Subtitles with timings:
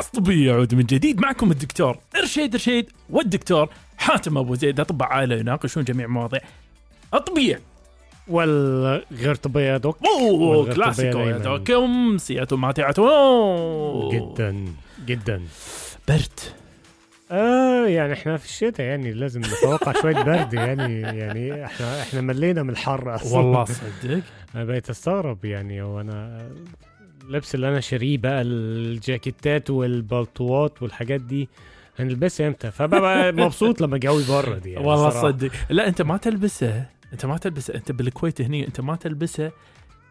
[0.00, 3.68] فحص طبي يعود من جديد معكم الدكتور إرشيد إرشيد والدكتور
[3.98, 4.80] حاتم أبو زيد.
[4.80, 6.40] اطباء عائله يناقشون جميع المواضيع
[7.14, 7.60] الطبية.
[8.28, 9.98] والغير طبية يا دوك.
[10.06, 14.12] أوه كلاسيكو يا سياتو ماتعتو أوه.
[14.12, 14.64] جدا
[15.06, 15.42] جدا.
[16.08, 16.40] برد.
[17.30, 22.62] آه يعني إحنا في الشتاء يعني لازم نتوقع شوية برد يعني يعني إحنا إحنا ملينا
[22.62, 23.38] من الحر أصلا.
[23.38, 24.20] والله صدق.
[24.54, 26.48] أنا بقيت أستغرب يعني هو أنا
[27.28, 31.48] اللبس اللي أنا شاريه بقى الجاكيتات والبلطوات والحاجات دي
[31.98, 35.10] هنلبسها إمتى؟ فببقى مبسوط لما الجو يبرد يعني والله.
[35.10, 35.50] صدق.
[35.70, 36.84] لا أنت ما تلبسه.
[37.12, 37.74] أنت ما تلبسه.
[37.74, 39.50] أنت بالكويت هني أنت ما تلبسه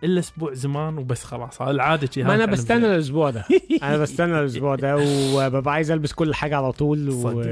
[0.03, 1.61] إلا أسبوع زمان وبس خلاص.
[1.61, 2.85] العادة ما أنا بستنى.
[2.85, 3.45] الأسبوع ده.
[3.83, 4.95] أنا بستنى الأسبوع ده
[5.35, 7.43] وببقى عايز ألبس كل حاجة على طول و...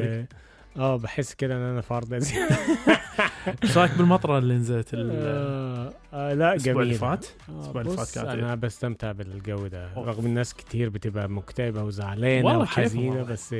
[0.78, 2.14] آه بحس كده ان أنا فرد
[3.64, 7.82] إيش رأيك بالمطرة اللي نزلت ال- آه آه لا الأسبوع جميل اللي فات؟ آه الأسبوع
[7.82, 10.08] اللي فات كانت أنا بستمتع بالجو ده أوه.
[10.08, 13.24] رغم الناس كتير بتبقى مكتئبة وزعلانة وحزينة.
[13.24, 13.56] بس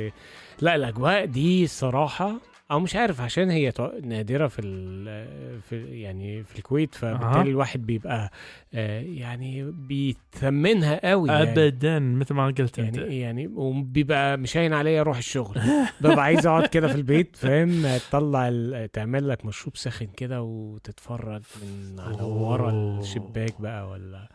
[0.60, 2.32] لا الأجواء دي الصراحه
[2.70, 7.42] أو مش عارف عشان هي نادرة في ال في يعني في الكويت فبالتالي أها.
[7.42, 8.30] الواحد بيبقى
[8.74, 11.42] آه يعني بيثمنها قوي يعني.
[11.52, 15.60] ابدا مثل ما قلت أنت يعني يعني وبيبقى مش هين عليا أروح الشغل
[16.00, 18.50] ببقى عايز أقعد كده في البيت فاهم تطلع
[18.92, 22.98] تعمل لك مشروب ساخن كده وتتفرج من على ورا.
[23.00, 24.28] الشباك بقى ولا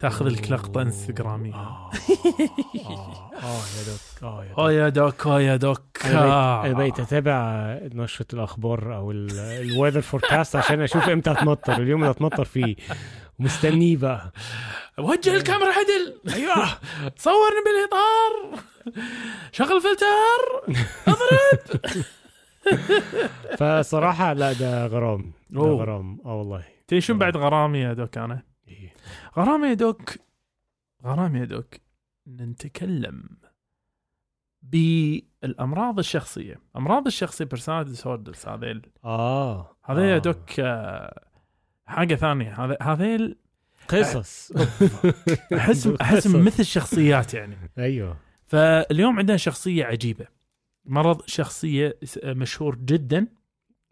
[0.00, 1.54] تاخذ لك لقطة انستغرامية.
[1.58, 1.90] آه.
[3.42, 4.22] آه يا دوك
[4.58, 5.26] آه يا دوك.
[5.26, 6.66] آه يا دوك آه يا دوك.
[6.66, 7.42] أنا بقيت, أتابع
[7.94, 12.76] نشرة الأخبار أو ال weather forecast عشان أشوف إمتى هتمطر اليوم اللي هتمطر فيه.
[13.40, 14.32] ومستنيه بقى.
[14.98, 16.20] وجه الكاميرا عدل.
[16.34, 16.66] أيوه.
[17.16, 18.60] صورني بالإطار.
[19.52, 20.76] شغل فلتر.
[23.58, 25.32] فصراحة لا ده غرام.
[25.50, 25.60] ده.
[25.60, 26.18] غرام.
[26.24, 26.62] آه والله.
[26.88, 28.42] تدري شنو بعد غرامي يا دوك أنا؟
[29.36, 30.10] غرامي يا دوك.
[31.04, 31.74] غرامي يا دوك.
[32.28, 33.22] نتكلم
[34.62, 38.86] بالأمراض الشخصية، أمراض الشخصية personality disorders هذيل.
[39.04, 39.76] آه.
[39.84, 40.18] هذا يا آه.
[40.18, 41.24] دوك آه،
[41.86, 42.64] حاجة ثانية.
[42.64, 43.36] هذا هذيل
[43.88, 44.52] قصص.
[45.56, 46.26] احس احس.
[46.26, 47.56] مثل شخصيات يعني.
[47.78, 48.16] أيوه.
[48.46, 50.26] فاليوم عندنا شخصية عجيبة.
[50.84, 53.26] مرض شخصية مشهور جدا.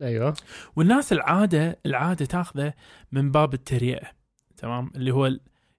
[0.03, 0.35] أيوه.
[0.77, 2.73] والناس العادة العادة تاخذه
[3.13, 4.18] من باب التريقة.
[4.59, 5.31] تمام؟ اللي هو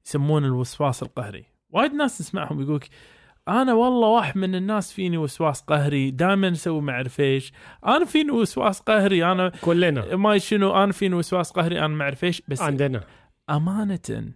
[0.06, 1.46] يسمونه الوسواس القهري.
[1.70, 2.90] وايد ناس تسمعهم يقولك
[3.48, 7.54] أنا والله واحد من الناس فيني وسواس قهري دائما أسوي ما أعرف إيش.
[7.86, 10.16] أنا فيني وسواس قهري أنا كلنا.
[10.16, 12.42] ما شنو أنا فيني وسواس قهري أنا ما أعرف إيش.
[12.48, 13.04] بس عندنا.
[13.50, 14.34] أمانة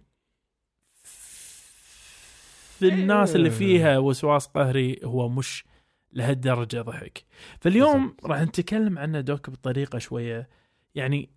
[2.78, 5.64] في الناس اللي فيها وسواس قهري هو مش
[6.12, 7.24] لهالدرجة ضحك.
[7.60, 10.48] فاليوم راح نتكلم عنه دوك بطريقة شوية
[10.94, 11.30] يعني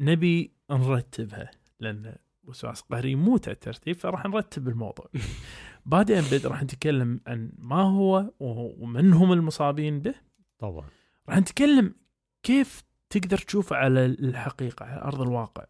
[0.00, 1.50] نبي نرتبها
[1.80, 2.16] لأن
[2.50, 5.10] وسواس قهري مو ترتيب فراح نرتب الموضوع.
[5.86, 10.14] بعدين بد راح نتكلم عن ما هو ومن هم المصابين به.
[10.58, 10.88] طبعا.
[11.28, 11.94] راح نتكلم
[12.42, 15.64] كيف تقدر تشوفه على الحقيقة على أرض الواقع.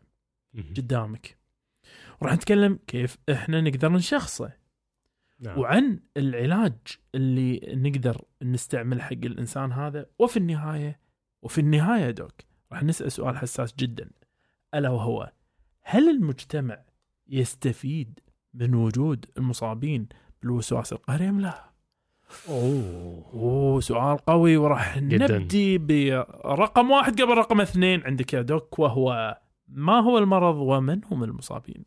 [0.77, 1.39] قدامك.
[2.21, 4.53] وراح نتكلم كيف إحنا نقدر نشخصه.
[5.41, 5.59] نعم.
[5.59, 6.79] وعن العلاج
[7.15, 11.01] اللي نقدر نستعمل حق الإنسان هذا وفي النهاية
[11.43, 12.35] وفي النهاية دوك
[12.73, 14.11] راح نسأل سؤال حساس جدا.
[14.75, 15.33] ألا وهو
[15.91, 16.79] هل المجتمع
[17.29, 18.21] يستفيد
[18.55, 20.09] من وجود المصابين
[20.43, 21.71] بالوسواس القهري أم لا؟
[22.49, 24.97] أوه أوه سؤال قوي وراح.
[24.97, 31.25] نبدي برقم واحد قبل رقم اثنين عندك يا دوك وهو ما هو المرض ومن هم
[31.25, 31.85] المصابين؟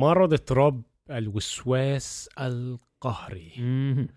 [0.00, 4.08] مرض اضطراب الوسواس القهري مم.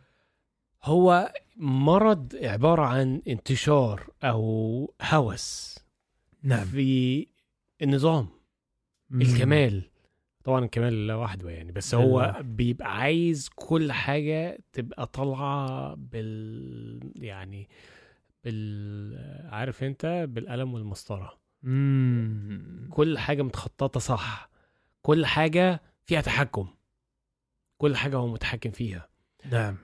[0.83, 5.79] هو مرض عبارة عن انتشار أو هوس
[6.43, 7.27] نعم في
[7.81, 8.27] النظام
[9.09, 9.21] مم.
[9.21, 9.83] الكمال
[10.43, 12.35] طبعا الكمال لوحده يعني بس هو.
[12.41, 17.69] بيبقى عايز كل حاجة تبقى طالعة بال يعني
[18.43, 22.87] بال عارف انت بالقلم والمسطرة مم.
[22.91, 24.49] كل حاجة متخططة صح
[25.01, 26.67] كل حاجة فيها تحكم
[27.77, 29.09] كل حاجة هو متحكم فيها
[29.51, 29.77] نعم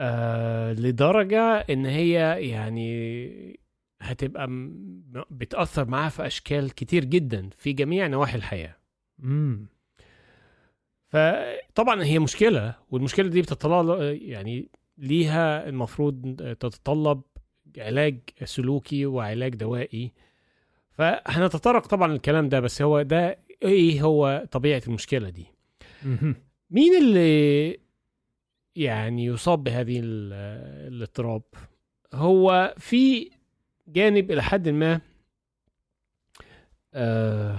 [0.00, 1.40] آه لدرجة
[1.70, 3.60] إن هي يعني
[4.00, 4.46] هتبقى
[5.30, 8.76] بتأثر معاه في أشكال كتير جدا في جميع نواحي الحياة
[9.18, 9.66] مم.
[11.08, 14.68] فطبعا هي مشكلة والمشكلة دي بتطلع يعني
[14.98, 17.22] ليها المفروض تتطلب
[17.78, 20.12] علاج سلوكي وعلاج دوائي
[20.90, 25.46] فهنتطرق طبعا الكلام ده بس هو ده إيه هو طبيعة المشكلة دي.
[26.70, 27.78] مين اللي
[28.76, 30.32] يعني يصاب بهذه ال-
[30.94, 31.42] الاضطراب
[32.14, 33.30] هو في
[33.88, 35.00] جانب إلى حد ما
[36.94, 37.58] آه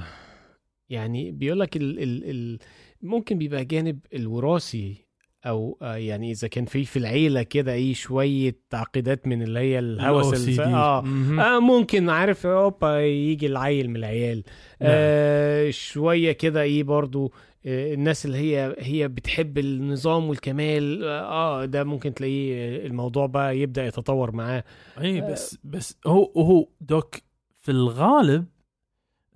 [0.89, 2.59] يعني بيقول لك ال ال ال
[3.01, 5.09] ممكن بيبقى جانب الوراثي
[5.45, 9.79] أو آه، يعني إذا كان في في العيلة كده اي شوية تعقيدات من اللي هي
[9.79, 10.59] الهوس OCD.
[10.59, 10.99] آه.
[11.39, 14.43] آه ممكن عارف أوبا يجي العيل من العيال
[14.81, 17.31] آه شوية كده إيه برضو آه
[17.65, 24.31] الناس اللي هي هي بتحب النظام والكمال آه ده ممكن تلاقيه الموضوع بقى يبدأ يتطور
[24.31, 24.63] معاه.
[25.01, 27.15] اي بس بس هو هو دوك
[27.59, 28.45] في الغالب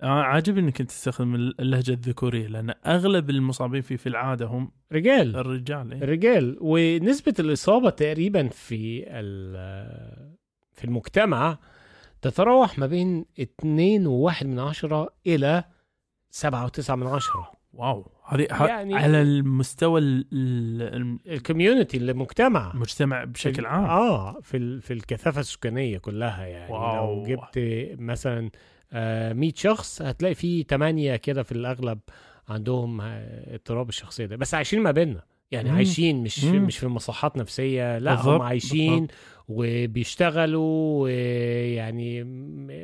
[0.02, 5.36] آه عاجبني إنك أنت تستخدم اللهجة الذكورية لأن أغلب المصابين فيه في العادة هم رجال.
[5.36, 6.02] الرجال إيه.
[6.02, 9.04] الرجال ونسبة الإصابة تقريبا في
[10.72, 11.58] في المجتمع
[12.22, 15.14] تتراوح ما بين 2 وواحد من عشرة
[16.30, 17.50] سبعة وتسعة من عشرة.
[17.72, 18.13] واو.
[18.26, 22.70] هذه يعني- على المستوى ال- ال- الـ community المجتمع.
[22.74, 23.84] المجتمع بشكل في- عام.
[23.84, 26.72] آه في ال- في الكثافة السكانية كلها يعني.
[26.72, 27.14] واو.
[27.16, 27.58] لو جبت
[28.00, 28.50] مثلا
[28.92, 31.98] آه 100 شخص هتلاقي فيه 8 كده في الأغلب
[32.48, 34.36] عندهم آه، اضطراب الشخصية ده.
[34.36, 35.22] بس عايشين ما بيننا.
[35.50, 35.76] يعني مم.
[35.76, 36.62] عايشين مش مم.
[36.64, 37.98] مش في مصحات نفسية.
[37.98, 39.06] لا بالضبط، هم عايشين
[39.48, 42.24] وبيشتغلوا ويعني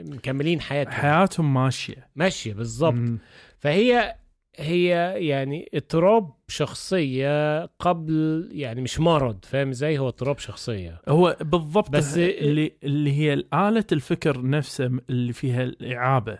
[0.02, 0.92] مكملين حياتهم.
[0.92, 2.08] حياتهم ماشية.
[2.16, 3.19] ماشية بالظبط.
[3.58, 4.14] فهي
[4.56, 11.00] هي يعني اضطراب شخصية قبل يعني مش مرض فاهم إزاي؟ هو اضطراب شخصية.
[11.08, 16.38] هو بالضبط بس- اللي اللي هي آلة الفكر نفسه اللي فيها الإعابة.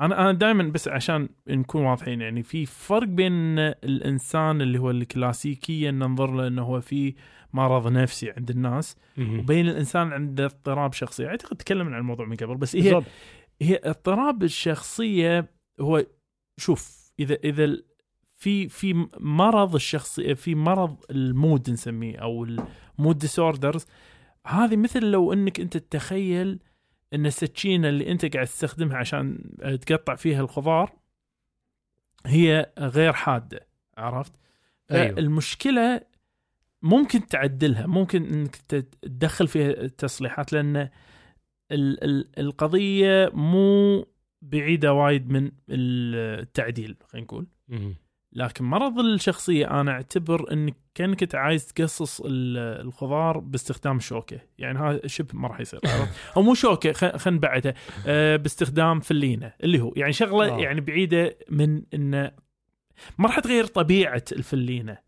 [0.00, 5.90] أنا أنا دائما بس عشان نكون واضحين يعني في فرق بين الإنسان اللي هو الكلاسيكيا
[5.90, 7.14] ننظر له إنه هو في
[7.52, 11.26] مرض نفسي عند الناس وبين الإنسان عنده اضطراب شخصي.
[11.26, 13.04] أعتقد تكلمنا عن الموضوع من قبل بس هي بالظبط
[13.62, 15.46] هي اضطراب الشخصية
[15.80, 16.04] هو
[16.60, 17.76] شوف إذا إذا
[18.36, 23.86] في في مرض الشخصيه في مرض ال mood نسميه أو ال mood disorders
[24.46, 26.58] هذه مثل لو إنك أنت تتخيل
[27.14, 29.38] إن السكينة اللي أنت قاعد تستخدمها عشان
[29.86, 30.92] تقطع فيها الخضار
[32.26, 33.66] هي غير حادة
[33.98, 34.32] عرفت؟
[34.90, 35.18] أيوه.
[35.18, 36.00] المشكلة
[36.82, 44.06] ممكن تعدلها ممكن إنك تدخل فيها تصليحات لأن ال- ال- القضية مو
[44.42, 47.46] بعيدة وايد من التعديل خلينا نقول.
[48.32, 55.06] لكن مرض الشخصية أنا أعتبر انك كأنك عايز تقصص ال- الخضار باستخدام شوكة يعني هذا
[55.06, 55.80] شبه ما راح يصير؟
[56.36, 57.74] أو مو شوكة خلينا نبعدها
[58.06, 60.58] آه، باستخدام فلينة اللي هو يعني شغلة آه.
[60.58, 62.30] يعني بعيدة من إنه
[63.18, 64.98] ما راح تغير طبيعة الفلينة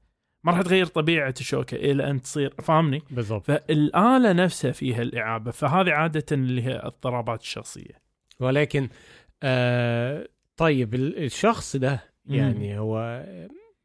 [0.45, 5.91] ما راح تغير طبيعة الشوكة إلى أن تصير فاهمني؟ بالظبط فالآلة نفسها فيها الإعابة فهذه
[5.91, 8.05] عادة اللي هي اضطرابات الشخصية
[8.41, 8.89] ولكن
[9.45, 12.35] آه طيب ال- الشخص ده مم.
[12.35, 13.25] يعني هو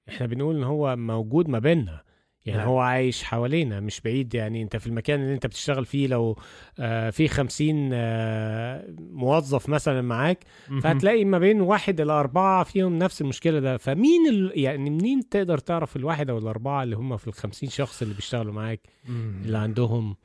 [0.10, 2.02] إحنا بنقول إن هو موجود ما بيننا
[2.46, 2.68] يعني نعم.
[2.68, 6.38] هو عايش حوالينا مش بعيد يعني أنت في المكان اللي أنت بتشتغل فيه لو
[6.80, 10.44] آه في خمسين آه موظف مثلا معاك
[10.82, 14.52] فهتلاقي ما بين واحد إلى أربعة فيهم نفس المشكلة ده فمين ال...
[14.56, 18.82] يعني منين تقدر تعرف الواحد أو الأربعة اللي هم في الخمسين شخص اللي بيشتغلوا معاك
[19.10, 19.42] مم.
[19.46, 20.16] اللي عندهم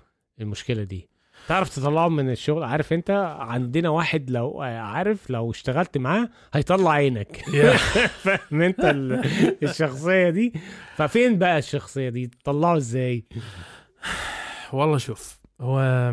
[0.40, 1.08] المشكلة دي
[1.48, 7.36] تعرف تطلعهم من الشغل؟ عارف انت عندنا واحد لو عارف لو اشتغلت معاه هيطلع عينك.
[8.24, 9.24] فاهم انت ال-
[9.64, 10.52] الشخصية دي؟
[10.96, 13.24] ففين بقى الشخصية دي؟ تطلعه إزاي؟
[14.72, 16.12] والله شوف هو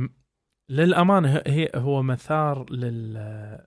[0.70, 3.62] للأمانة هي هو مثار لل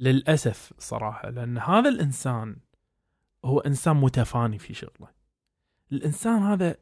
[0.00, 2.56] للأسف صراحة لأن هذا الإنسان
[3.44, 5.08] هو إنسان متفاني في شغله.
[5.92, 6.76] الإنسان هذا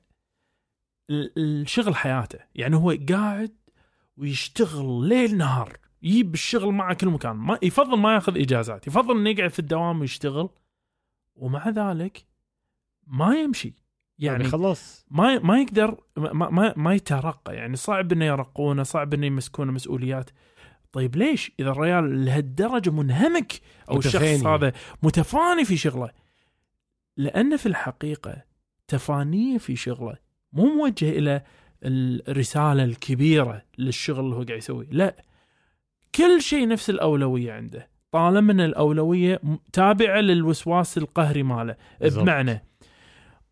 [1.10, 2.38] ال- الشغل حياته.
[2.54, 3.52] يعني هو قاعد
[4.16, 9.30] ويشتغل ليل نهار يجيب الشغل معه كل مكان ما يفضل ما ياخذ إجازات يفضل إنه
[9.30, 10.48] يقعد في الدوام ويشتغل
[11.34, 12.26] ومع ذلك
[13.06, 13.74] ما يمشي.
[14.18, 15.06] يعني يعني خلاص.
[15.10, 17.54] ما ما يقدر ما ما, ما يترقى.
[17.54, 20.30] يعني صعب إنه يرقونه صعب إنه يمسكونه مسؤوليات.
[20.92, 23.52] طيب ليش؟ إذا الرجال لهالدرجة منهمك
[23.90, 24.54] أو الشخص متفاني.
[24.54, 26.10] هذا متفاني في شغله.
[27.16, 28.42] لأن في الحقيقة
[28.88, 30.16] تفانية في شغله
[30.52, 31.44] مو موجه إلى
[31.82, 34.86] الرسالة الكبيرة للشغل اللي هو قاعد يسويه.
[34.90, 35.24] لا
[36.14, 37.88] كل شيء نفس الأولوية عنده.
[38.12, 39.40] طالما إن الأولوية
[39.72, 41.76] تابعة للوسواس القهري ماله.
[42.00, 42.64] بمعنى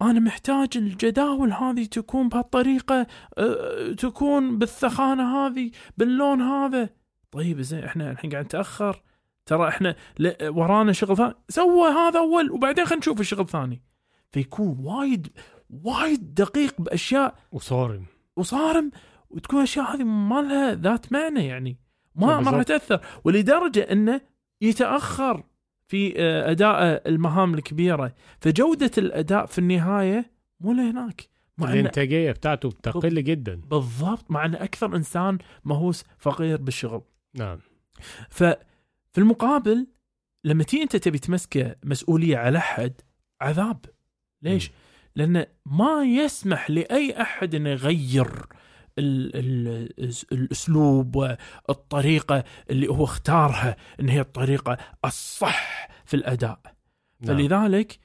[0.02, 3.06] أنا محتاج الجداول هذه تكون بهالطريقة
[3.38, 6.88] أه، تكون بالثخانة هذه باللون هذا.
[7.30, 9.02] طيب زين إحنا الحين قاعد نتأخر.
[9.46, 9.96] ترى إحنا
[10.42, 11.34] ورانا شغل ثاني.
[11.48, 13.82] سوى هذا أول وبعدين خلينا نشوف الشغل الثاني.
[14.32, 15.28] فيكون وايد
[15.70, 17.34] وايد دقيق بأشياء.
[17.52, 18.04] وصارم.
[18.36, 18.90] وصارم
[19.30, 21.78] وتكون اشياء هذه ما لها ذات معنى يعني.
[22.14, 22.62] ما ما راح.
[22.62, 23.00] تأثر.
[23.24, 24.20] ولدرجة أنه
[24.60, 25.44] يتأخر
[25.88, 28.14] في آه، أداء المهام الكبيرة.
[28.40, 31.28] فجودة الأداء في النهاية مو لهناك.
[31.58, 33.54] مع الإنتاجية بتاعته بتقل جدا.
[33.54, 34.30] بالضبط.
[34.30, 37.02] مع أن أكثر إنسان مهووس فقير بالشغل.
[37.34, 37.58] نعم.
[38.30, 38.56] ففي
[39.18, 39.86] المقابل
[40.44, 43.00] لما تيجي أنت تبي تمسكه مسؤولية على حد
[43.40, 43.84] عذاب.
[44.42, 44.74] ليش؟ مم.
[45.20, 48.46] لأنه ما يسمح لأي أحد انه يغير
[48.98, 56.60] ال ال الأسلوب والطريقة اللي هو اختارها إن هي الطريقة الصح في الأداء.
[57.20, 57.36] نعم.
[57.36, 57.98] فلذلك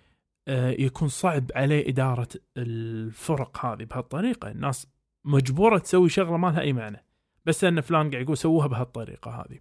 [0.48, 4.52] آه، يكون صعب عليه إدارة الفرق هذه بهالطريقة.
[4.52, 4.88] الناس
[5.26, 7.06] مجبورة تسوي شغلة ما لها أي معنى.
[7.46, 9.60] بس أن فلان قاعد يقول سووها بهالطريقة هذه.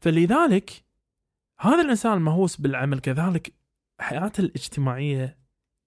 [0.00, 0.84] فلذلك
[1.60, 2.98] هذا الإنسان المهووس بالعمل.
[2.98, 3.52] كذلك
[4.00, 5.41] حياته الاجتماعية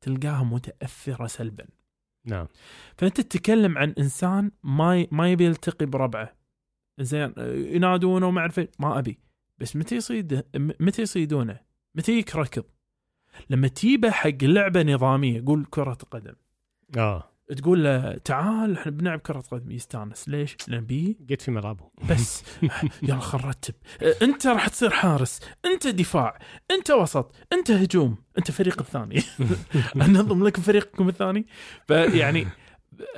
[0.06, 1.66] تلقاها متأثرة سلبا
[2.26, 2.48] نعم
[2.98, 5.08] فأنت تتكلم عن إنسان ما.
[5.12, 6.36] ما يبي يلتقي بربعه
[7.00, 7.34] زين
[7.76, 9.20] ينادونه وما اعرف ما أبي
[9.58, 11.60] بس متى يصيد متى يصيدونه؟
[11.96, 12.64] متى يكركض؟
[13.50, 16.36] لما تجيبه حق لعبة نظامية قول كرة قدم
[16.98, 19.72] آه تقول له تعال إحنا بنلعب كرة قدم.
[19.72, 20.30] يستانس.
[20.30, 21.90] ليش؟ لأن بي جيت في ملعبه.
[22.10, 22.44] بس.
[23.04, 23.74] يلا خل نرتب
[24.22, 25.40] أنت راح تصير حارس.
[25.66, 26.40] أنت دفاع.
[26.72, 27.36] أنت وسط.
[27.54, 28.18] أنت هجوم.
[28.38, 29.24] أنت فريق الثاني.
[30.08, 31.46] أنظم لكم فريقكم الثاني.
[31.88, 32.48] فيعني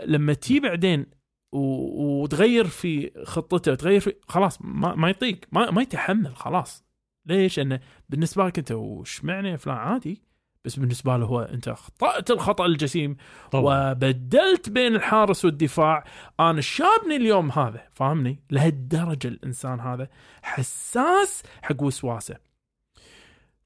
[0.06, 1.06] لما تجي بعدين.
[1.52, 5.40] وتغير في خطته وتغير في خلاص ما, ما يطيق.
[5.52, 5.72] ما...
[5.72, 6.36] ما يتحمل.
[6.36, 6.86] خلاص.
[7.26, 7.80] ليش؟ انه
[8.10, 10.27] بالنسبة لك أنت وش معنى فلان؟ عادي.
[10.66, 13.18] بس بالنسبة له هو أنت اخطات الخطأ الجسيم
[13.52, 13.92] طبعا.
[13.92, 16.04] وبدلت بين الحارس والدفاع.
[16.40, 20.08] أنا شابني اليوم هذا فاهمني؟ لهالدرجة الإنسان هذا.
[20.42, 22.38] حساس حق وسواسة.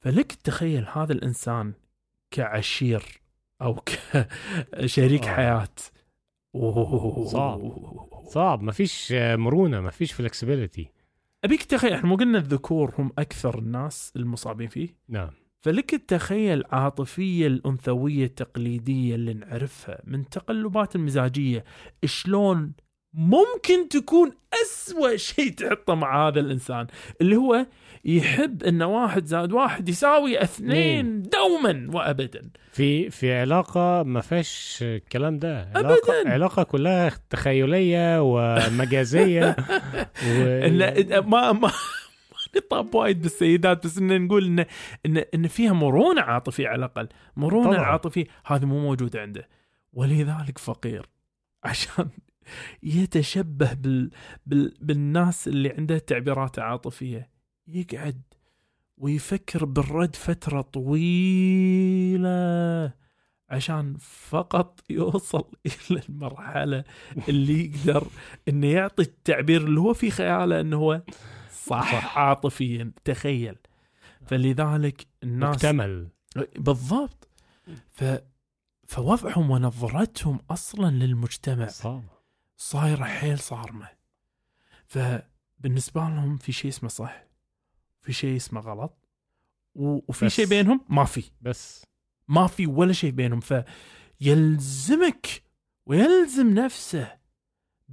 [0.02, 1.74] فلك تخيل هذا الإنسان
[2.32, 3.22] كعشير
[3.62, 5.36] أو كشريك آه.
[5.36, 5.76] حياة.
[6.56, 7.26] أوه.
[7.26, 7.72] صعب.
[8.28, 8.62] صعب.
[8.62, 10.92] ما فيش مرونة ما فيش فلكسبيليتي
[11.44, 15.30] أبيك تخيل إحنا مو قلنا الذكور هم أكثر الناس المصابين فيه؟ نعم.
[15.62, 21.64] فلك تتخيل العاطفية الأنثوية التقليدية اللي نعرفها من تقلبات المزاجية
[22.06, 22.74] شلون
[23.14, 24.32] ممكن تكون
[24.64, 26.88] أسوأ شيء تحطه مع هذا الإنسان؟
[27.22, 27.66] اللي هو
[28.06, 32.50] يحب أن واحد زائد واحد يساوي اثنين دوما وأبدا.
[32.72, 35.72] في في علاقة ما فيش الكلام ده.
[35.76, 36.32] علاقه أبداً.
[36.32, 39.56] علاقة كلها تخيلية ومجازية.
[40.28, 41.22] و...
[41.22, 41.72] ما ما
[42.58, 44.66] نطاب وايد بالسيدات بس إن نقول إن
[45.06, 47.10] إن إن فيها مرونة عاطفية على الأقل.
[47.36, 47.86] مرونة طبعاً.
[47.86, 49.50] عاطفية هذه مو موجودة عنده.
[49.94, 51.10] ولذلك فقير.
[51.64, 52.10] عشان
[52.84, 54.12] يتشبه بال
[54.46, 57.30] بال بالناس اللي عندها تعبيرات عاطفية.
[57.68, 58.22] يقعد
[58.98, 60.62] ويفكر بالرد فترة
[61.62, 62.32] طويلة
[63.50, 63.98] عشان
[64.30, 66.84] فقط يوصل إلى المرحلة
[67.30, 68.08] اللي يقدر
[68.48, 71.02] إنه يعطي التعبير اللي هو في خياله إنه هو
[71.66, 72.18] صح, صح.
[72.18, 73.56] عاطفيا تخيل.
[74.26, 76.10] فلذلك الناس مكتمل
[76.56, 77.28] بالضبط.
[77.90, 78.04] ف
[78.88, 81.68] فوضعهم ونظرتهم أصلا للمجتمع.
[81.68, 82.04] صعب
[82.58, 83.88] صايره حيل صارمة.
[84.88, 87.24] فبالنسبه لهم في شيء اسمه صح.
[88.02, 88.98] في شيء اسمه غلط.
[89.76, 90.30] وفي.
[90.30, 91.24] شيء بينهم ما في.
[91.42, 91.86] بس.
[92.28, 93.42] ما في ولا شيء بينهم.
[94.20, 95.44] فيلزمك
[95.86, 97.21] ويلزم نفسه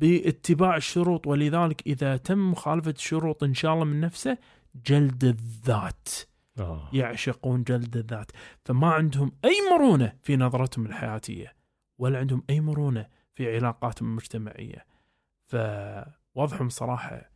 [0.00, 4.38] باتباع الشروط ولذلك إذا تم مخالفة الشروط إن شاء الله من نفسه
[4.86, 6.08] جلد الذات
[6.58, 6.90] آه.
[6.92, 8.32] يعشقون جلد الذات.
[8.64, 11.54] فما عندهم أي مرونة في نظرتهم الحياتية
[11.98, 14.86] ولا عندهم أي مرونة في علاقاتهم المجتمعية.
[15.46, 17.30] فوضعهم صراحة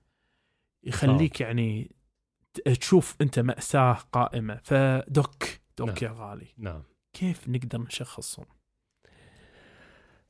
[0.85, 1.97] يخليك يعني
[2.55, 4.61] ت- تشوف أنت مأساة قائمة.
[4.65, 6.47] فدك دوك يا غالي.
[6.59, 6.83] نعم.
[7.13, 8.47] كيف نقدر نشخصهم؟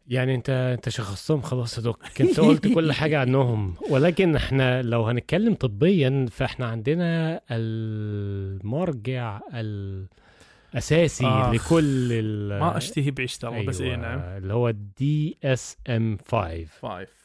[0.08, 3.74] يعني انت انت شخصتهم خلاص يا دوك انت قلت كل حاجة عنهم.
[3.90, 11.50] ولكن إحنا لو هنتكلم طبيا فاحنا عندنا المرجع الأساسي آخ.
[11.54, 14.18] لكل ال ما أشتهي بعيشة الله بس اي أيوة، نعم.
[14.20, 17.22] اللي هو DSM 5 five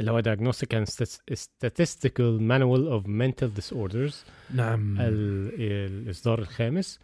[0.00, 4.14] اللي هو Diagnostic and Stat- Statistical Manual of Mental Disorders.
[4.54, 4.96] نعم.
[5.00, 6.98] ال- الإصدار الخامس.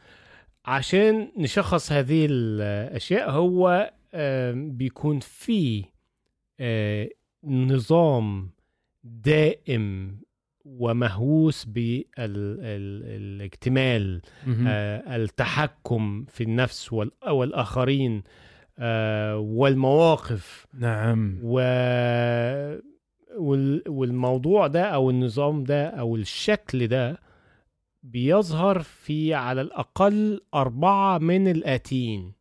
[0.64, 3.90] عشان نشخص هذه الأشياء هو
[4.54, 5.84] بيكون في
[7.44, 8.50] نظام
[9.04, 10.16] دائم
[10.64, 11.64] ومهووس
[12.94, 14.22] بالاكتمال
[15.16, 18.22] التحكم في النفس وال- والآخرين
[19.34, 20.66] والمواقف.
[20.74, 21.38] نعم.
[21.42, 21.58] و
[23.38, 23.82] وال...
[23.88, 27.18] والموضوع ده أو النظام ده أو الشكل ده
[28.02, 32.32] بيظهر في على الأقل أربعة من الآتين.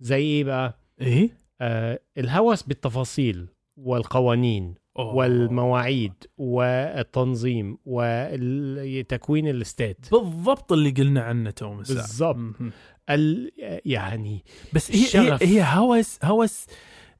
[0.00, 5.14] زي إيه بقى إيه آه الهوس بالتفاصيل والقوانين أوه.
[5.14, 11.74] والمواعيد والتنظيم وتكوين الاستاد بالضبط اللي قلنا عنه تو.
[11.76, 12.36] بالضبط.
[13.10, 13.50] ال...
[13.84, 15.42] يعني بس هي هي, الشغف.
[15.42, 16.66] هي هوس هوس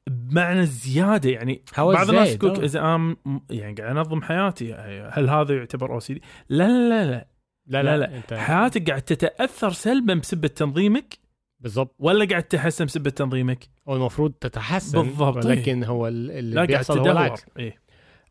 [0.06, 2.64] بمعنى زيادة يعني هوس بعض الناس يقول.
[2.64, 3.16] إذا أنا م-
[3.50, 4.75] يعني قاعد أنظم حياتي
[5.12, 7.28] هل هذا يعتبر أو سي دي؟ لا لا لا, لا.
[7.66, 11.18] لا لا، لا, حياتك قاعد تتأثر سلبا بسبب تنظيمك
[11.61, 16.99] بالظبط ولا قاعد تتحسن بسبب تنظيمك؟ هو المفروض تتحسن بالضبط، ولكن هو ال- اللي بيحصل
[16.99, 17.12] هو تدور.
[17.12, 17.45] العكس.
[17.59, 17.79] إيه.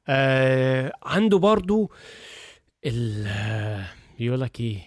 [0.07, 1.91] آه عنده برضو
[2.85, 3.27] ال
[4.19, 4.79] بيقول لك إيه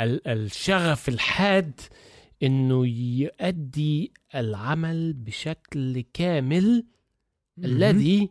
[0.00, 1.80] ال- الشغف الحاد
[2.42, 6.84] إنه يؤدي العمل بشكل كامل
[7.58, 8.30] الذي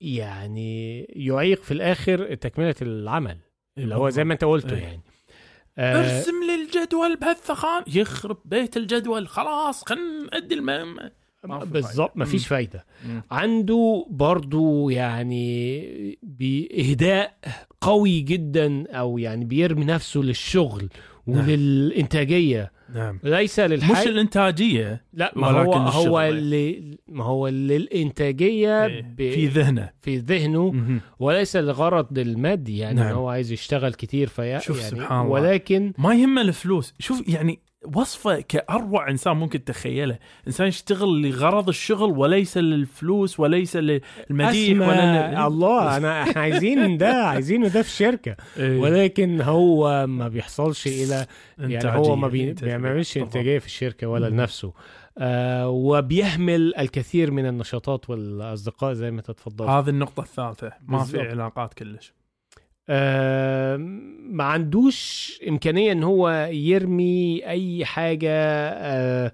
[0.00, 3.38] يعني يعيق في الآخر تكملة العمل
[3.78, 4.82] اللي هو زي ما أنت قلته إيه.
[4.82, 5.00] يعني.
[5.78, 11.10] آه ارسم لي الجدول بهالثخان يخرب بيت الجدول خلاص خلينا نأدي المهمة
[11.44, 12.24] ما في بالظبط فايدة.
[12.24, 13.22] مفيش فايدة مم.
[13.30, 17.36] عنده برضو يعني بإهداء
[17.80, 20.88] قوي جدا أو يعني بيرمي نفسه للشغل
[21.26, 21.38] نعم.
[21.38, 26.20] وللإنتاجية نعم ليس مش للحاجة الإنتاجية لا ما هو هو.
[26.20, 29.02] اللي ما هو للإنتاجية إيه.
[29.02, 29.16] ب...
[29.16, 31.00] في ذهنه في ذهنه مهم.
[31.18, 33.14] وليس لغرض المادي يعني نعم.
[33.14, 35.30] هو عايز يشتغل كتير في شوف يعني سبحان الله.
[35.30, 37.60] ولكن ما يهمه الفلوس شوف يعني
[37.94, 45.96] وصفة كأروع إنسان ممكن تتخيله إنسان يشتغل لغرض الشغل وليس للفلوس وليس للمديح ولا الله
[45.96, 48.80] أنا إحنا عايزين ده عايزينه ده في الشركة إيه.
[48.80, 51.26] ولكن هو ما بيحصلش إلى
[51.58, 52.52] يعني هو ما بي-.
[52.52, 53.16] بيعملش.
[53.16, 54.28] انتاجيه في الشركة ولا.
[54.28, 54.72] لنفسه
[55.18, 61.20] آه وبيهمل الكثير من النشاطات والأصدقاء زي ما تتفضل هذه النقطة الثالثة ما في.
[61.20, 62.12] علاقات كلش
[64.30, 69.32] ما عندوش إمكانية إن هو يرمي أي حاجة آه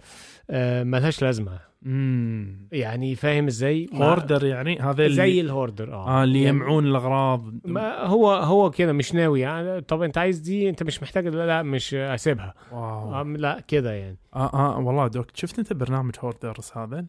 [0.50, 1.72] آه ملهاش لازمة.
[1.86, 6.08] امم يعني فاهم إزاي؟ hoarder يعني هذا اللي زي ال hoarder آه.
[6.08, 7.44] آه اللي يعني يجمعون الأغراض.
[7.64, 9.40] ما هو هو كده مش ناوي.
[9.40, 12.54] يعني طب أنت عايز دي أنت مش محتاج لا, لا مش أسيبها.
[12.72, 13.14] واو.
[13.14, 14.18] آه لا كده يعني.
[14.34, 17.06] آه آه والله دوك شفت أنت برنامج Hoarders هذا؟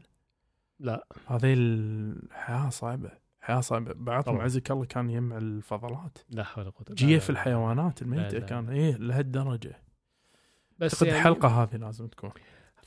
[0.80, 1.08] لا.
[1.28, 3.23] هذه الحياة صعبة.
[3.44, 4.42] حياة صعبة بعضهم.
[4.42, 6.98] عزك الله كان يجمع الفضلات لا حول ولا قوة بالله.
[7.30, 8.46] الحيوانات لا، الميتة لا.
[8.46, 9.80] كان إيه لهالدرجة
[10.78, 12.30] بس يعني الحلقة هذه لازم تكون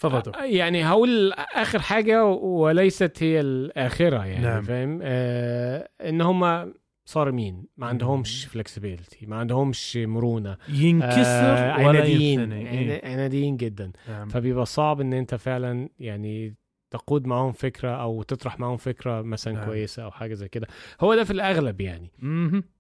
[0.01, 4.62] تفضل يعني هقول آخر حاجة وليست هي الاخره يعني نعم.
[4.62, 6.73] فاهم آه إن هم
[7.05, 12.69] صارمين ما عندهمش فلكسبيليتي ما عندهمش مرونة ينكسر آه ولا عناديين إيه.
[13.03, 14.29] عنا- عناديين جدا نعم.
[14.29, 16.55] فبيبقى صعب إن أنت فعلا يعني
[16.90, 19.55] تقود معاهم فكرة أو تطرح معاهم فكرة مثلا.
[19.55, 19.64] نعم.
[19.66, 20.66] كويسة أو حاجة زي كده
[21.01, 22.11] هو ده في الأغلب يعني.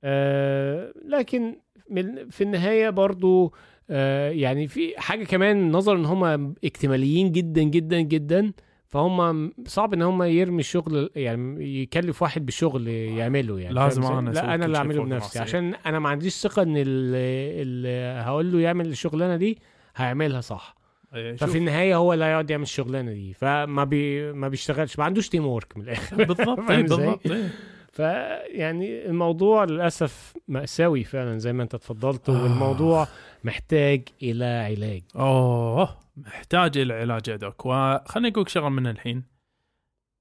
[0.04, 1.56] آه لكن
[1.90, 3.54] من في النهاية برضو
[3.90, 8.52] آه يعني في حاجة كمان نظرا إن هم اكتماليين جدا جدا جدا
[8.86, 14.54] فهم صعب إن هم يرمي الشغل يعني يكلف واحد بالشغل يعمله يعني لازم؟ أسوي لا
[14.54, 15.38] أنا اللي أعمله بنفسي.
[15.38, 19.58] عشان أنا ما عنديش ثقة إن اللي, هقول له يعمل الشغلانة دي
[19.96, 20.75] هيعملها صح
[21.16, 21.56] ففي شوف.
[21.56, 25.82] النهاية هو اللي هيقعد يعمل الشغلانة دي فما بي ما بيشتغلش ما عندوش teamwork من
[25.82, 27.50] الآخر إيه،؟ بالضبط إيه.
[27.92, 32.42] فيعني الموضوع للأسف مأساوي فعلا زي ما أنت اتفضلت آه.
[32.42, 33.08] والموضوع
[33.44, 39.24] محتاج إلى علاج أوه محتاج إلى علاج يا دوك وخليني أقول شغلة من الحين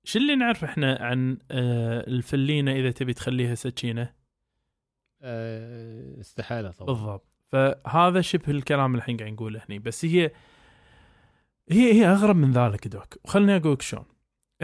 [0.03, 4.13] شو اللي نعرف إحنا عن آه، الفلينة إذا تبي تخليها سكينة
[5.21, 10.31] أه استحالة طبعا بالضبط فهذا شبه الكلام اللي الحين قاعد نقوله هني بس هي
[11.71, 13.15] هي هي أغرب من ذلك دوك.
[13.23, 14.05] وخلني أقول لك شلون.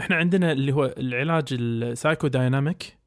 [0.00, 2.98] إحنا عندنا اللي هو العلاج ال psychodynamic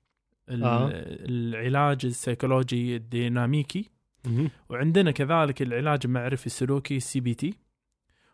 [0.50, 0.90] آه.
[0.94, 3.90] العلاج السيكولوجي الديناميكي.
[4.70, 7.54] وعندنا كذلك العلاج المعرفي السلوكي ال CBT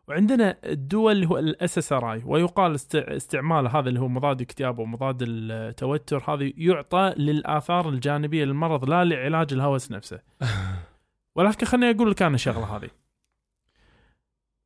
[0.08, 5.17] وعندنا الدول اللي هو ال SSRI ويقال است- استعمال هذا اللي هو مضاد اكتئاب ومضاد
[5.21, 10.19] التوتر هذا يعطى للآثار الجانبية للمرض لا لعلاج الهوس نفسه.
[11.36, 12.89] ولكن خليني أقول لك أنا شغلة هذه.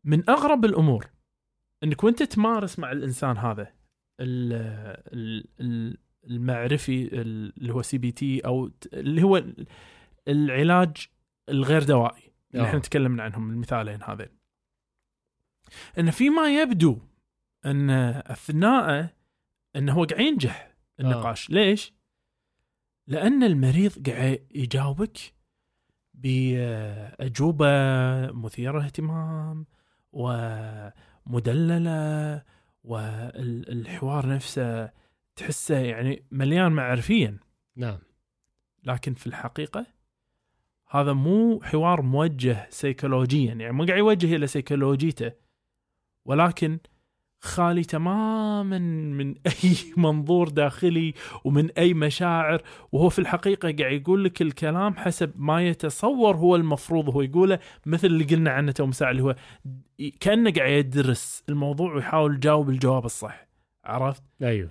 [0.05, 1.05] من أغرب الأمور
[1.83, 3.73] إنك وأنت تمارس مع الإنسان هذا
[4.19, 4.53] ال-
[5.13, 9.43] ال- ال- المعرفي اللي هو CBT أو اللي هو
[10.27, 10.97] العلاج
[11.49, 12.67] الغير دوائي اللي آه.
[12.69, 14.29] إحنا تكلمنا عنهم المثالين هذين
[15.99, 16.97] ان فيما يبدو
[17.65, 19.15] إن اثناء
[19.75, 21.93] إنه هو قاعد ينجح النقاش ليش؟
[23.07, 25.17] لأن المريض قاعد يجاوبك
[26.13, 27.67] بأجوبة
[28.31, 29.65] مثيرة اهتمام
[31.25, 31.81] ومدللة
[32.83, 34.91] والحوار نفسه
[35.35, 37.39] تحسه يعني مليان معرفيا.
[37.75, 37.99] نعم.
[38.83, 39.85] لكن في الحقيقة
[40.89, 45.31] هذا مو حوار موجه سيكولوجيا يعني مو قاعد يوجه إلى سيكولوجيته
[46.25, 46.79] ولكن
[47.45, 48.77] خالي تماما
[49.17, 55.31] من أي منظور داخلي ومن أي مشاعر وهو في الحقيقة قاعد يقول لك الكلام حسب
[55.35, 59.35] ما يتصور هو المفروض هو يقوله مثل اللي قلنا عنه تو مساء اللي هو
[60.19, 63.47] كأنه قاعد يدرس الموضوع ويحاول يجاوب الجواب الصح
[63.85, 64.69] عرفت؟ أيوه.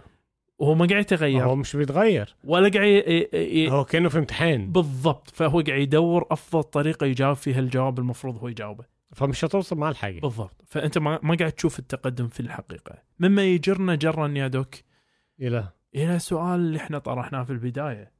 [0.58, 1.44] وهو ما قاعد يتغير.
[1.44, 2.34] هو مش بيتغير.
[2.44, 4.72] ولا قاعد ي- ي- هو كأنه في امتحان.
[4.72, 8.84] بالضبط فهو قاعد يدور أفضل طريقة يجاوب فيها الجواب المفروض هو يجاوبه.
[9.14, 10.64] فمش هتوصل معاه لحاجه بالضبط.
[10.66, 13.03] فأنت ما, ما قاعد تشوف التقدم في الحقيقة.
[13.18, 14.74] مما يجرنا جرا يا دوك.
[15.40, 15.68] إلى.
[15.94, 18.12] إلى سؤال اللي إحنا طرحناه في البداية.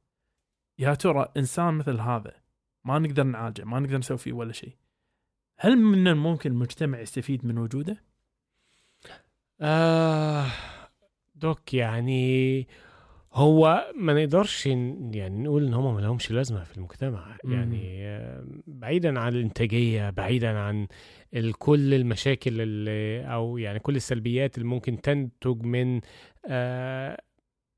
[0.79, 2.31] يا ترى إنسان مثل هذا
[2.83, 4.75] ما نقدر نعالجه ما نقدر نسوي فيه ولا شيء.
[5.57, 8.03] هل من الممكن المجتمع يستفيد من وجوده؟
[9.61, 10.45] آه
[11.35, 12.67] دوك يعني
[13.35, 17.37] هو ما نقدرش يعني نقول إن هم ما لهمش لازمة في المجتمع.
[17.43, 18.11] يعني
[18.67, 20.87] بعيدا عن الإنتاجية بعيدا عن
[21.59, 26.01] كل المشاكل اللي أو يعني كل السلبيات اللي ممكن تنتج من
[26.47, 27.21] آه،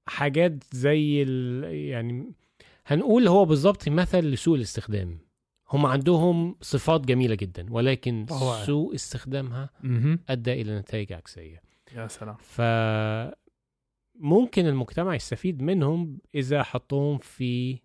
[0.07, 1.21] حاجات زي
[1.89, 2.33] يعني
[2.85, 5.19] هنقول هو بالظبط مثل لسوء الاستخدام.
[5.71, 8.25] هم عندهم صفات جميلة جدا ولكن.
[8.65, 9.69] سوء استخدامها
[10.29, 11.61] أدى إلى نتائج عكسية.
[11.95, 12.35] يا سلام.
[12.39, 12.61] ف
[14.19, 17.79] ممكن المجتمع يستفيد منهم إذا حطوهم في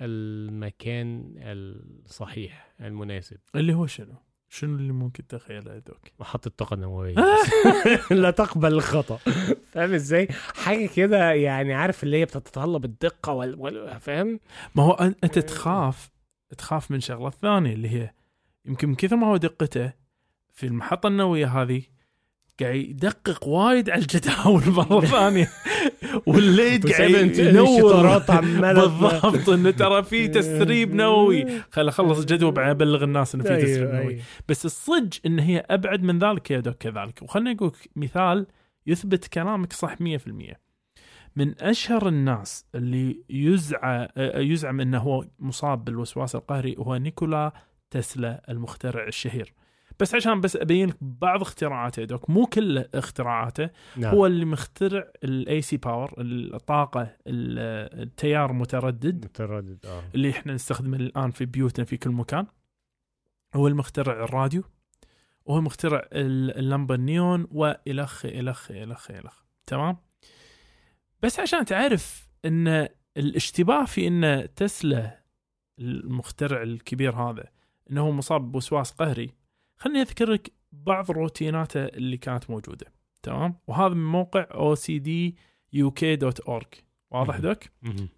[0.00, 4.14] المكان الصحيح المناسب اللي هو شنو؟
[4.48, 7.14] شنو اللي ممكن تخيله يا دوك؟ محطة طاقة نووية
[8.10, 9.16] لا تقبل الخطأ
[9.72, 13.54] فاهم إزاي؟ حاجة كده يعني عارف اللي هي بتتطلب الدقة وال...
[13.60, 14.00] وال...
[14.00, 14.40] فاهم؟
[14.74, 14.92] ما هو
[15.24, 16.10] أنت تخاف
[16.58, 18.14] تخاف من شغلة ثانية اللي هي
[18.64, 19.92] يمكن من كثر ما هو دقته
[20.52, 21.82] في المحطة النووية هذه
[22.60, 25.48] قاعد يدقق وايد على الجداول مرة ثانية.
[26.26, 29.48] والليد قاعد ينور بالضبط.
[29.48, 31.46] إنه ترى في تسريب نووي.
[31.70, 34.12] خل اخلص الجدول بعدين أبلغ الناس إنه في أيوه، تسريب نووي.
[34.12, 34.22] أيوه.
[34.48, 37.22] بس الصج إن هي أبعد من ذلك يا دوك كذلك.
[37.22, 38.46] وخلنا نقول مثال
[38.86, 40.56] يثبت كلامك صح 100%
[41.36, 47.52] من أشهر الناس اللي يزعى يزعم إنه هو مصاب بالوسواس القهري هو نيكولا
[47.90, 49.52] تسلا المخترع الشهير.
[50.00, 54.14] بس عشان بس أبين لك بعض اختراعاته دوك مو كل اختراعاته نعم.
[54.14, 59.24] هو اللي مخترع ال AC power الطاقه ال- التيار متردد.
[59.24, 60.02] متردد آه.
[60.14, 62.46] اللي إحنا نستخدمه الآن في بيوتنا في كل مكان.
[63.54, 64.62] هو المخترع الراديو
[65.44, 69.96] وهو مخترع ال- اللمبة النيون والخ الخ الخ الخ تمام؟
[71.22, 75.22] بس عشان تعرف إن الاشتباه في إن تسلا
[75.78, 77.44] المخترع الكبير هذا
[77.90, 79.30] إنه هو مصاب بوسواس قهري
[79.78, 82.86] خليني اذكر لك بعض روتيناته اللي كانت موجودة.
[83.22, 86.66] تمام؟ وهذا من موقع ocduk.org
[87.10, 87.36] واضح.
[87.36, 87.64] دوك.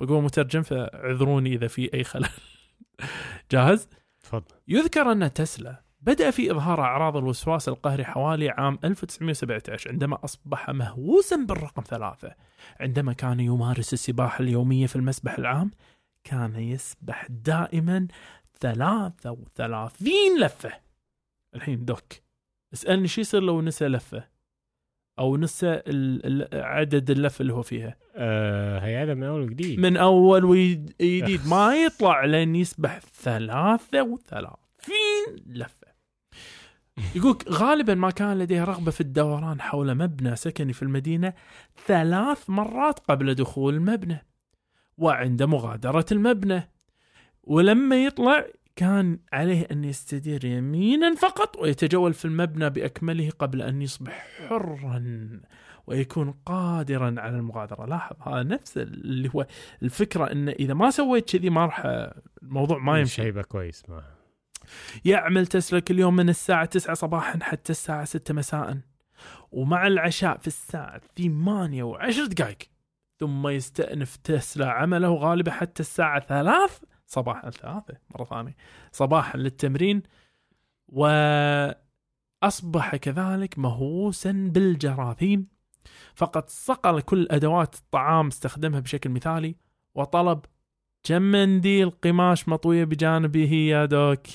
[0.00, 2.28] بقول مترجم فاعذروني إذا في أي خلل.
[3.52, 3.88] جاهز؟
[4.20, 4.56] تفضل.
[4.68, 11.36] يذكر أن تسلا بدأ في إظهار أعراض الوسواس القهري حوالي عام 1917 عندما أصبح مهووسا
[11.36, 12.34] بالرقم ثلاثة.
[12.80, 15.70] عندما كان يمارس السباحة اليومية في المسبح العام
[16.24, 18.06] كان يسبح دائما
[18.60, 20.89] 33 لفة.
[21.54, 22.12] الحين دوك
[22.74, 24.24] اسألني شو يصير لو نسى لفة
[25.18, 25.82] أو نسى
[26.52, 27.96] عدد اللفة اللي هو فيها.
[28.14, 29.80] آه هيعلم من أول وجديد.
[29.80, 34.18] من أول وجديد ما يطلع لين يسبح 33
[35.46, 35.90] لفة.
[37.14, 41.32] يقولك غالبا ما كان لديه رغبة في الدوران حول مبنى سكني في المدينة
[41.86, 44.26] ثلاث مرات قبل دخول المبنى
[44.98, 46.70] وعند مغادرة المبنى.
[47.42, 54.28] ولما يطلع كان عليه أن يستدير يمينا فقط ويتجول في المبنى بأكمله قبل أن يصبح
[54.48, 55.40] حرا
[55.86, 57.86] ويكون قادرا على المغادرة.
[57.86, 59.46] لاحظ هذا نفس اللي هو
[59.82, 61.82] الفكرة إن إذا ما سويت كذي ما راح
[62.42, 63.22] الموضوع ما مش يمشي.
[63.22, 64.02] هيبقى كويس ما
[65.04, 68.78] يعمل تسلا كل يوم من الساعة 9 صباحا حتى الساعة 6 مساء.
[69.52, 72.58] ومع العشاء في الساعة 8 و10 دقائق.
[73.20, 78.56] ثم يستأنف تسلا عمله غالبا حتى الساعة 3 صباحا ثلاثة مرة ثانية.
[78.92, 80.02] صباحا للتمرين
[80.88, 81.76] وأصبح
[82.96, 85.46] كذلك مهووسا بالجراثيم.
[86.14, 89.56] فقد صقل كل أدوات الطعام استخدمها بشكل مثالي
[89.94, 90.40] وطلب
[91.02, 94.26] كم منديل قماش مطوية بجانبه يا دوك؟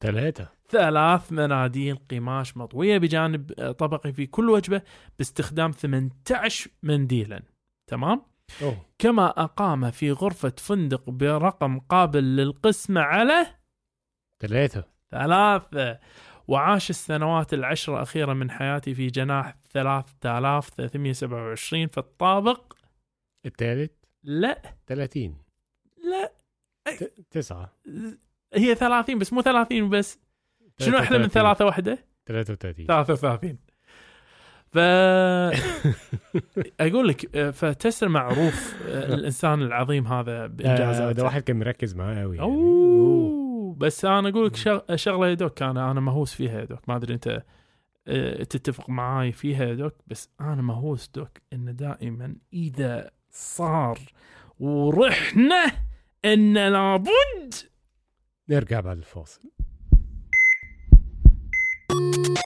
[0.00, 0.48] ثلاثة.
[0.68, 4.82] ثلاث مناديل قماش مطوية بجانب طبقي في كل وجبة
[5.18, 7.42] باستخدام 18 منديلا
[7.86, 8.22] تمام؟
[8.62, 8.86] أوه.
[8.98, 13.46] كما أقام في غرفة فندق برقم قابل للقسمة على
[14.40, 14.84] ثلاثة.
[15.10, 15.98] ثلاثة.
[16.48, 22.72] وعاش السنوات العشر الأخيرة من حياتي في جناح 3327 في الطابق.
[23.46, 23.90] الثالث؟
[24.22, 24.62] لا.
[24.86, 25.38] 30
[26.10, 26.32] لا.
[27.30, 27.72] تسعة.
[28.54, 30.20] هي 30 بس مو 30 بس.
[30.80, 31.30] شنو أحلى من 33.
[31.30, 33.58] ثلاثة واحدة 33 33
[34.72, 34.78] ف
[36.80, 41.94] أقول لك آه، فتسلا معروف آه، الإنسان العظيم هذا آه، بانجازاته ده واحد كان مركز
[41.94, 42.48] معاه قوي يعني.
[42.48, 43.74] أوه!
[43.78, 46.88] بس أنا أقول لك شغ- شغلة يا دوك أنا أنا مهووس فيها يا دوك.
[46.88, 47.42] ما أدري أنت
[48.08, 53.98] آه، تتفق معاي فيها يا دوك بس أنا مهووس دوك إن دائما إذا صار
[54.60, 55.64] ورحنا
[56.24, 57.54] إن لابد
[58.48, 59.40] نرجع بعد الفاصل.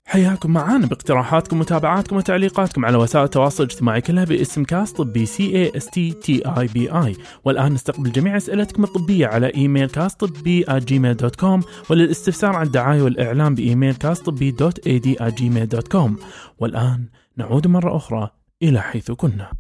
[0.07, 5.77] حياكم معانا باقتراحاتكم ومتابعاتكم وتعليقاتكم على وسائل التواصل الاجتماعي كلها باسم كاست طبي C A
[5.77, 10.65] S T T E B I والآن نستقبل جميع أسئلتكم الطبية على إيميل كاست طبي
[10.71, 16.17] جيميل dot com وللاستفسار عن الدعاية والإعلان بإيميل كاست طبي dot ad جيميل dot com
[16.59, 18.31] والآن نعود مرة أخرى
[18.63, 19.53] إلى حيث كنا.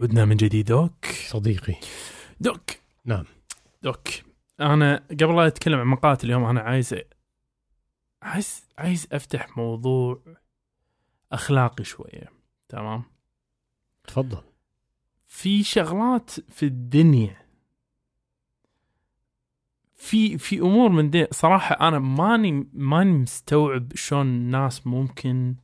[0.00, 1.06] عدنا من جديد دوك.
[1.28, 1.74] صديقي.
[2.40, 2.70] دوك.
[3.06, 3.24] نعم.
[3.82, 4.08] دوك.
[4.60, 6.94] أنا قبل لا أتكلم عن مقالات اليوم أنا عايز
[8.22, 10.22] عايز عايز أفتح موضوع
[11.32, 12.32] أخلاقي شوية
[12.68, 13.02] تمام؟
[14.04, 14.42] تفضل.
[15.26, 17.42] في شغلات في الدنيا
[19.94, 25.56] في في أمور من دي صراحة أنا ماني ماني مستوعب شلون الناس ممكن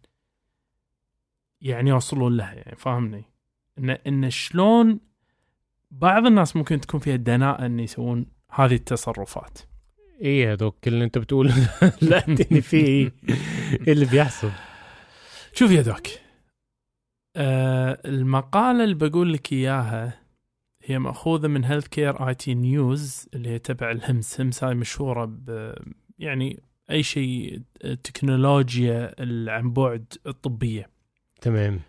[1.61, 3.25] يعني يوصلون لها يعني فاهمني؟
[3.79, 5.01] إن إن شلون
[5.91, 9.59] بعض الناس ممكن تكون فيها دناءة إن يسوون هذه التصرفات.
[10.21, 11.47] إيه يا دوك اللي انت بتقول
[12.03, 13.13] لا اديني فيه إيه؟
[13.87, 14.51] إيه اللي بيحصل؟
[15.53, 16.07] شوف يا دوك
[17.37, 20.21] آه المقالة اللي بقول لك إياها
[20.85, 25.25] هي مأخوذة من هيلث كير آي تي نيوز اللي هي تبع الهمس همس هاي مشهورة
[25.25, 25.75] ب
[26.19, 27.63] يعني أي شيء
[28.05, 29.15] تكنولوجيا
[29.51, 30.91] عن بعد الطبية.
[31.41, 31.75] تمام.
[31.75, 31.81] آه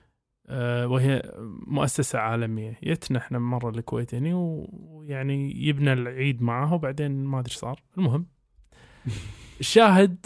[0.85, 1.31] وهي
[1.67, 2.79] مؤسسة عالمية.
[2.83, 7.83] يتنا إحنا مرة الكويت هنا ويعني يبنى العيد معاها وبعدين ما إيش صار.
[7.97, 8.25] المهم
[9.59, 10.25] الشاهد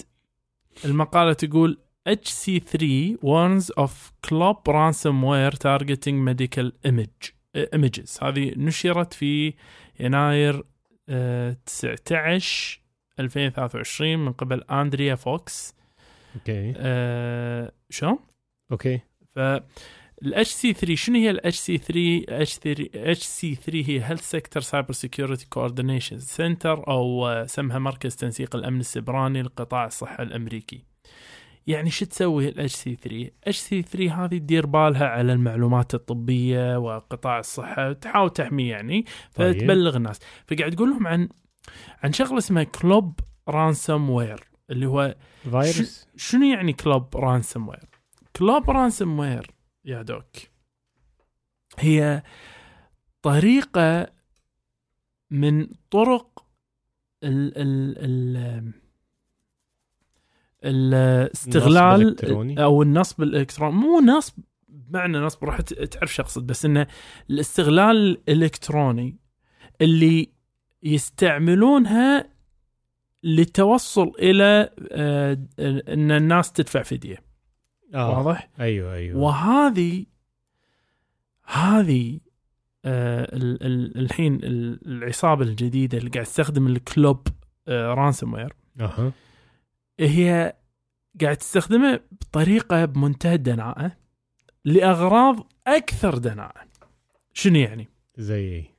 [0.85, 1.77] المقالة تقول
[2.09, 2.75] HC3
[3.21, 3.91] warns of
[4.27, 7.33] club ransomware targeting medical image
[7.75, 8.23] images.
[8.23, 9.53] هذه نشرت في
[9.99, 12.79] يناير uh, 19
[13.19, 15.75] 2023 من قبل أندريا فوكس.
[16.35, 16.73] أوكي.
[16.73, 18.19] uh, شلون؟
[18.71, 18.99] أوكي.
[19.35, 19.39] ف
[20.23, 27.45] ال HC3 شنو هي ال HC3 HC3 هي Health Sector Cybersecurity Coordination Center أو آه،
[27.45, 30.83] اسمها مركز تنسيق الأمن السيبراني لقطاع الصحه الأمريكي.
[31.67, 36.77] يعني شو تسوي الاتش سي 3 اتش سي 3 هذه تدير بالها على المعلومات الطبية
[36.77, 39.05] وقطاع الصحة تحاول تحميه يعني
[39.35, 39.57] طيب.
[39.57, 40.19] فتبلغ الناس.
[40.47, 41.29] فقاعد تقول لهم عن
[42.03, 46.07] عن شغلة اسمها club ransomware اللي هو فيروس.
[46.15, 47.89] شنو يعني club ransomware؟
[48.35, 49.52] club ransomware
[49.85, 50.25] يا دوك.
[51.79, 52.23] هي
[53.21, 54.07] طريقة
[55.31, 56.45] من طرق
[57.23, 58.73] ال ال ال
[60.65, 62.01] الاستغلال؟
[62.59, 63.75] أو النصب الإلكتروني.
[63.75, 64.33] مو نصب
[64.67, 66.87] بمعنى نصب راح ت- تعرف شو أقصد بس إنه
[67.29, 67.95] الاستغلال
[68.29, 69.17] الإلكتروني
[69.81, 70.31] اللي
[70.83, 72.33] يستعملونها
[73.23, 75.37] للتوصل إلى آه،
[75.93, 77.32] إن الناس تدفع فدية.
[77.93, 79.19] آه واضح؟ أيوه أيوه.
[79.19, 80.05] وهذه
[81.45, 82.19] هذه
[82.85, 87.27] آه ال ال الحين ال- العصابة الجديدة اللي قاعد تستخدم ال club
[87.67, 89.11] آه ransomware أها.
[89.99, 90.53] هي
[91.21, 93.91] قاعد تستخدمه بطريقة بمنتهى الدناءة
[94.65, 96.61] لأغراض أكثر دناءة.
[97.33, 98.73] شنو يعني؟ زي إيه؟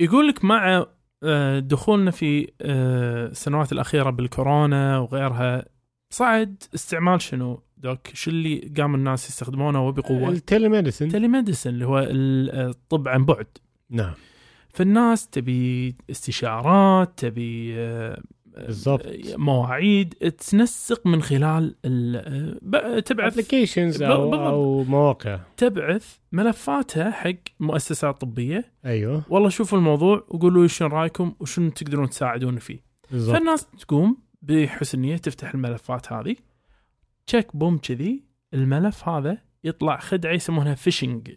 [0.00, 0.86] يقول لك مع
[1.22, 5.64] آه، دخولنا في آه، السنوات الأخيرة بالكورونا وغيرها
[6.10, 11.98] صعد استعمال شنو؟ دوك شو اللي قام الناس يستخدمونه وبقوة؟ ال telemedicine telemedicine اللي هو
[11.98, 13.46] ال- الطب عن بعد.
[13.90, 14.14] نعم.
[14.68, 18.22] فالناس تبي استشارات تبي آه،
[18.56, 19.06] بالضبط.
[19.36, 24.02] مواعيد تنسق من خلال ال- ب- تبعث applications.
[24.02, 25.40] أو أو مواقع.
[25.56, 28.72] تبعث ملفاتها حق مؤسسات طبية.
[28.84, 29.22] أيوه.
[29.28, 32.78] والله شوفوا الموضوع وقولوا لي شنو رأيكم وشنو تقدرون تساعدون فيه.
[33.10, 33.36] بالضبط.
[33.36, 36.36] فالناس تقوم بحسن نية تفتح الملفات هذه.
[37.26, 38.22] تشيك بوم كذي
[38.54, 41.30] الملف هذا يطلع خدعة يسمونها phishing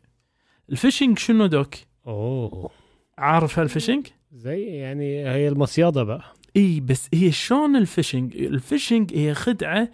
[0.70, 1.76] ال phishing شنو دوك؟
[2.08, 2.70] أوه.
[3.18, 6.24] عارف هال phishing زي يعني هي المصيادة بقى.
[6.56, 9.90] إي بس هي شلون ال phishing ال phishing هي خدعة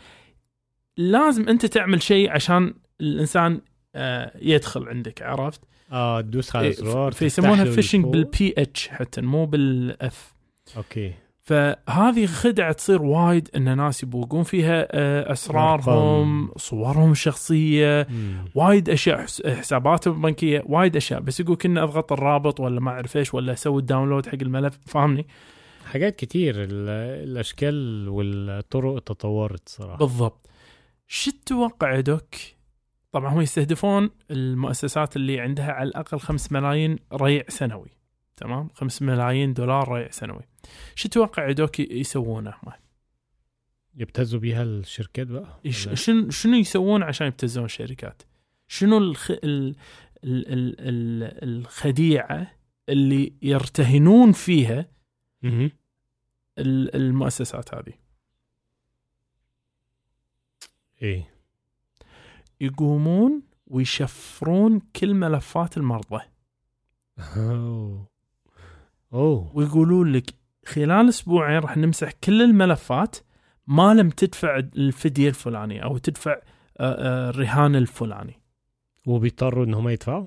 [0.97, 3.61] لازم أنت تعمل شيء عشان الإنسان
[3.95, 8.05] آه، يدخل عندك عرفت؟ آه تدوس على إيه، زرار فيسمونها phishing.
[8.05, 10.33] بال PH حتى مو بال F
[10.77, 11.13] أوكي.
[11.43, 18.07] فهذه خدعة تصير وايد إن ناس يبوقون فيها آه، أسرارهم صورهم الشخصية.
[18.55, 21.19] وايد أشياء حس- حساباتهم البنكية وايد أشياء.
[21.19, 24.79] بس يقول كنا أضغط الرابط ولا ما أعرف إيش ولا أسوي ال download حق الملف
[24.85, 25.27] فاهمني؟
[25.85, 26.89] حاجات كتير ال-
[27.29, 29.97] الأشكال والطرق تطورت صراحة.
[29.97, 30.49] بالضبط.
[31.07, 32.35] شو تتوقع دوك؟
[33.11, 37.89] طبعا هم يستهدفون المؤسسات اللي عندها على الأقل 5 ملايين ريع سنوي.
[38.35, 40.41] تمام 5 ملايين دولار ريع سنوي
[40.95, 42.53] شو تتوقع يا دوك يسوونه؟
[43.95, 48.21] يبتزوا بيها الشركات بقى؟ شنو شنو يسوون عشان يبتزون الشركات؟
[48.67, 49.31] شنو الخ...
[49.31, 49.39] ال...
[49.43, 49.75] ال...
[50.23, 50.75] ال...
[50.79, 51.43] ال...
[51.43, 52.51] الخديعة
[52.89, 54.85] اللي يرتهنون فيها.
[56.57, 57.93] ال- المؤسسات هذه؟
[61.01, 61.29] إيه
[62.61, 66.23] يقومون ويشفرون كل ملفات المرضى
[67.37, 68.12] أوه
[69.13, 69.51] أوه.
[69.53, 70.33] ويقولون لك
[70.65, 73.15] خلال أسبوعين راح نمسح كل الملفات
[73.67, 76.37] ما لم تدفع الفدية الفلانية أو تدفع آه،
[76.79, 78.39] آه، الرهان الفلاني.
[79.07, 80.25] وبيضطروا ان هم يدفعوا؟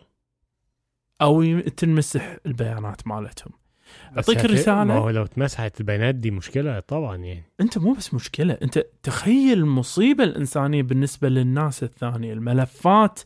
[1.22, 3.52] أو تنمسح البيانات مالتهم.
[4.10, 4.84] هت- الرسالة.
[4.84, 7.42] ما هو لو اتمسحت البيانات دي مشكلة طبعا يعني.
[7.60, 13.20] أنت مو بس مشكلة أنت تخيل المصيبه الإنسانية بالنسبة للناس الثانية الملفات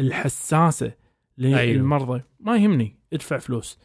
[0.00, 0.92] الحساسة
[1.38, 2.22] للمرضى.
[2.40, 3.78] ما يهمني ادفع فلوس.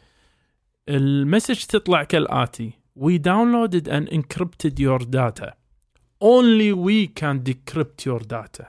[0.88, 5.50] المسج تطلع كالاتي we downloaded and encrypted your data
[6.24, 8.64] only we can decrypt your data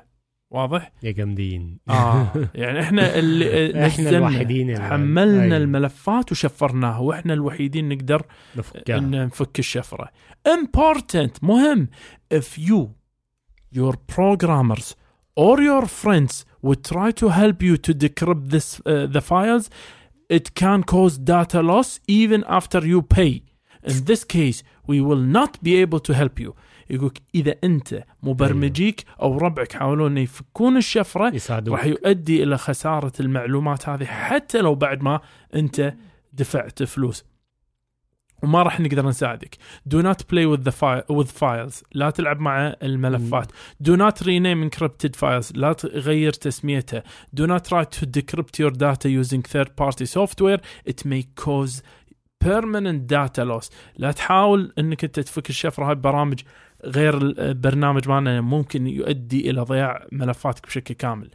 [0.52, 5.58] واضح يا جامدين آه يعني إحنا اللي إحنا الوحيدين اللي- حملنا أيوة.
[5.58, 10.10] الملفات وشفرناها وإحنا الوحيدين نقدر نفكها ان نفك الشفره
[10.48, 11.88] important مهم
[12.34, 12.88] if you
[13.80, 14.94] your programmers
[15.40, 16.34] or your friends
[16.66, 19.66] would try to help you to decrypt this uh, the files
[20.30, 23.42] it can cause data loss even after you pay.
[23.92, 26.54] In this case we will not be able to help you.
[26.90, 31.76] يقولك إذا أنت مبرمجيك أو ربعك حاولوا ان يفكون الشفرة يساعدوك.
[31.76, 35.20] راح يؤدي إلى خسارة المعلومات هذه حتى لو بعد ما
[35.56, 35.94] أنت
[36.34, 37.24] دفعت فلوس.
[38.44, 39.58] وما راح نقدر نساعدك
[39.90, 43.52] do not play with the file with files لا تلعب مع الملفات
[43.84, 47.04] do not rename encrypted files لا تغير تسميتها
[47.40, 51.82] do not try to decrypt your data using third party software it may cause
[52.46, 56.40] permanent data loss لا تحاول انك انت تفك الشفره هاي ببرامج
[56.86, 61.30] غير البرنامج مالنا ممكن يؤدي إلى ضياع ملفاتك بشكل كامل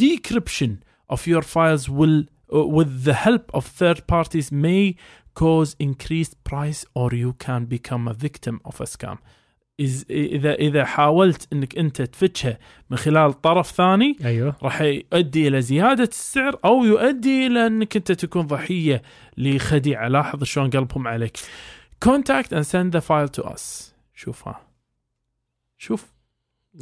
[0.00, 0.70] decryption
[1.12, 4.94] of your files will uh, with the help of third parties may
[5.40, 9.18] cause increased price or you can become a victim of a scam.
[10.10, 12.58] اذا إذا حاولت إنك أنت تفتشها
[12.90, 14.56] من خلال طرف ثاني أيوه.
[14.62, 19.02] راح يؤدي إلى زيادة السعر أو يؤدي إلى إنك أنت تكون ضحية
[19.36, 20.08] لخديعة.
[20.08, 21.36] لاحظ شلون قلبهم عليك.
[22.04, 23.92] Contact and send the file to us.
[24.14, 24.60] شوفها
[25.78, 26.12] شوف.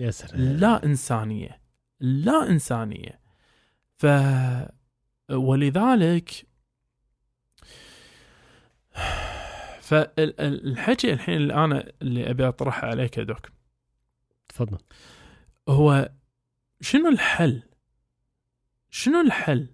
[0.00, 0.40] يا سلام.
[0.40, 1.60] لا إنسانية.
[2.00, 3.20] لا إنسانية.
[3.96, 4.06] ف
[5.30, 6.46] ولذلك
[9.80, 13.48] فالحكي الحين اللي أنا اللي أبي أطرحه عليك يا دوك
[14.48, 14.78] تفضل
[15.68, 16.10] هو
[16.80, 17.62] شنو الحل؟
[18.90, 19.66] شنو الحل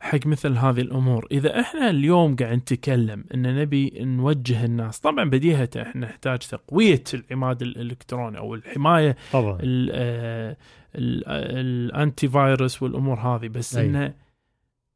[0.00, 5.68] حق مثل هذه الأمور؟ إذا إحنا اليوم قاعد نتكلم إن نبي نوجه الناس، طبعا بديهة
[5.76, 10.56] إحنا نحتاج تقوية العماد الإلكتروني أو الحماية طبعا آه، آه،
[10.94, 13.76] الانتي فايروس والأمور هذه بس.
[13.76, 14.14] إنه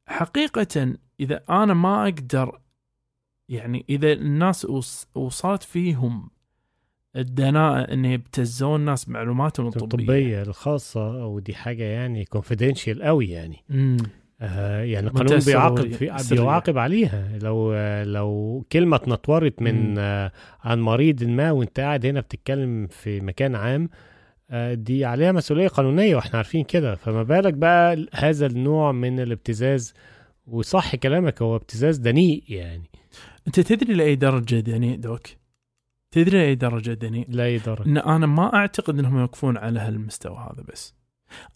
[0.08, 2.60] حقيقه إذا أنا ما أقدر
[3.48, 6.30] يعني إذا الناس وص- وصلت فيهم
[7.16, 9.84] الدناءة إن يبتزون الناس معلوماتهم الطبية.
[9.84, 13.56] الطبيه الخاصة ودي حاجة يعني كونفيدنشال قوي يعني.
[13.70, 13.96] امم
[14.40, 15.92] آه يعني القانون بيعاقب.
[15.92, 16.34] في.
[16.34, 17.38] بيعاقب عليها.
[17.42, 19.62] لو آه لو كلمة اتنطورت.
[19.62, 23.88] من آه عن مريض ما وانت قاعد هنا بتتكلم في مكان عام
[24.50, 26.94] آه دي عليها مسؤولية قانونية وإحنا عارفين كده.
[26.94, 29.94] فما بالك بقى هذا النوع من الابتزاز.
[30.46, 32.90] وصح كلامك هو ابتزاز دنيء يعني.
[33.46, 35.26] أنت تدري لأي درجة دنيء دوك؟
[36.10, 40.64] تدري لأي درجة دنيء؟ لا يضر إن أنا ما أعتقد إنهم يوقفون على هالمستوى هذا
[40.72, 40.94] بس.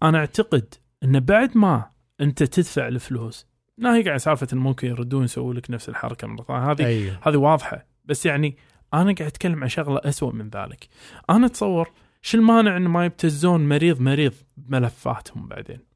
[0.02, 0.74] أنا أعتقد
[1.04, 3.46] إن بعد ما أنت تدفع الفلوس
[3.78, 6.70] ناهيك عن سالفة إن ممكن يردون يسووا لك نفس الحركة مرة ثانية.
[6.70, 7.18] هذه أيوه.
[7.22, 7.86] هذه واضحة.
[8.04, 8.56] بس يعني
[8.94, 10.88] أنا قاعد أتكلم عن شغلة أسوأ من ذلك.
[11.30, 11.90] أنا أتصور
[12.22, 15.89] شو المانع إن ما يبتزون مريض مريض بملفاتهم بعدين؟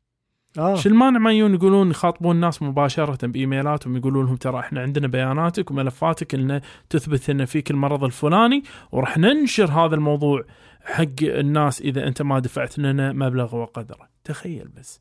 [0.58, 0.74] آه.
[0.74, 5.70] شو المانع ما يجون يقولون يخاطبون الناس مباشرة بإيميلاتهم يقولون لهم ترى إحنا عندنا بياناتك
[5.70, 10.44] وملفاتك اللي تثبت إن فيك المرض الفلاني وراح ننشر هذا الموضوع
[10.84, 15.00] حق الناس إذا أنت ما دفعت لنا مبلغ وقدره تخيل بس.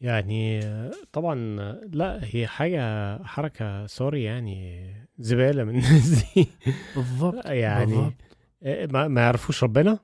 [0.00, 4.86] يعني آه، طبعا آه، لا هي حاجة حركة سوري يعني
[5.18, 6.48] زبالة من الناس دي.
[6.96, 8.14] بالضبط يعني بالضبط.
[8.62, 9.98] آه، ما يعرفوش ربنا؟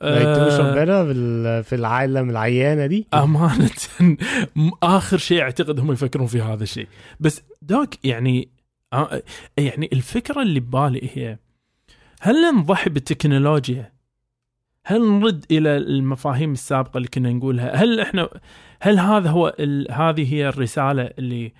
[0.00, 3.70] ما آه ربنا في العالم العيانة دي؟ أمانة.
[4.82, 6.86] آخر شيء أعتقد هم يفكرون في هذا الشيء.
[7.20, 8.48] بس دوك يعني
[8.92, 9.22] آه،
[9.56, 11.38] يعني الفكرة اللي ببالي هي
[12.20, 13.92] هل نضحي بالتكنولوجيا
[14.84, 18.28] هل نرد إلى المفاهيم السابقة اللي كنا نقولها؟ هل إحنا
[18.80, 19.92] هل هذا هو ال...
[19.92, 21.52] هذه هي الرسالة اللي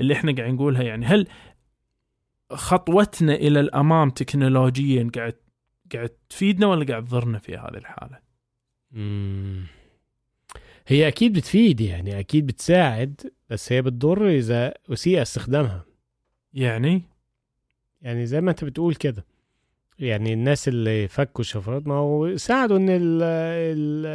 [0.00, 1.26] اللي إحنا قاعد نقولها؟ يعني هل
[2.52, 5.34] خطوتنا إلى الأمام تكنولوجيا قاعد
[5.96, 8.18] قاعد تفيدنا ولا قاعد تضرنا في هذه الحالة؟
[8.92, 9.66] مم.
[10.86, 15.84] هي أكيد بتفيد يعني أكيد بتساعد بس هي بتضر إذا اسيء استخدامها.
[16.52, 17.02] يعني؟
[18.02, 19.24] يعني زي ما أنت بتقول كده.
[19.98, 23.22] يعني الناس اللي فكوا الشفرات ما هو ساعدوا إن ال-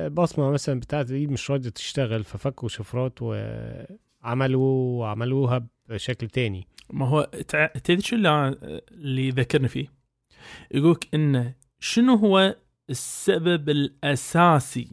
[0.04, 6.68] البصمة مثلا بتاعت دي مش راضية تشتغل ففكوا شفرات وعملوا عملوها بشكل تاني.
[6.90, 8.50] ما هو تع- تدري شو اللي,
[8.92, 9.88] اللي ذكرني فيه؟
[10.72, 12.56] يقولك انه شنو هو
[12.90, 14.90] السبب الأساسي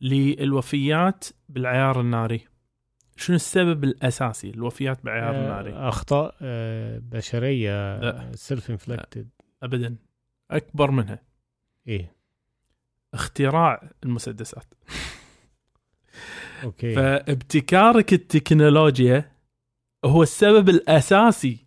[0.00, 2.48] للوفيات بالعيار الناري؟
[3.16, 8.30] شنو السبب الأساسي للوفيات بالعيار الناري؟ آه، أخطاء آه، بشرية لا.
[8.34, 9.28] self-inflicted
[9.62, 9.96] ابدا.
[10.50, 11.22] أكبر منها.
[11.88, 12.14] إيه.
[13.14, 14.74] اختراع المسدسات.
[16.64, 16.94] okay.
[16.94, 19.32] فابتكارك التكنولوجيا
[20.04, 21.66] هو السبب الأساسي؟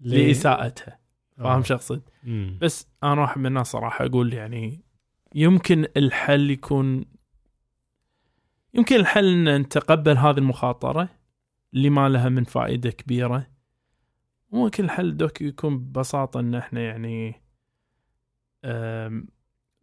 [0.00, 0.98] لإساءتها.
[1.38, 1.42] آه.
[1.42, 2.58] فاهم شو اقصد مم.
[2.60, 4.80] بس أنا واحد من الناس صراحة أقول يعني
[5.34, 7.04] يمكن الحل يكون
[8.74, 11.08] يمكن الحل إن نتقبل هذه المخاطرة
[11.74, 13.46] اللي ما لها من فائدة كبيرة
[14.50, 17.42] ممكن الحل دوك يكون ببساطة إن إحنا يعني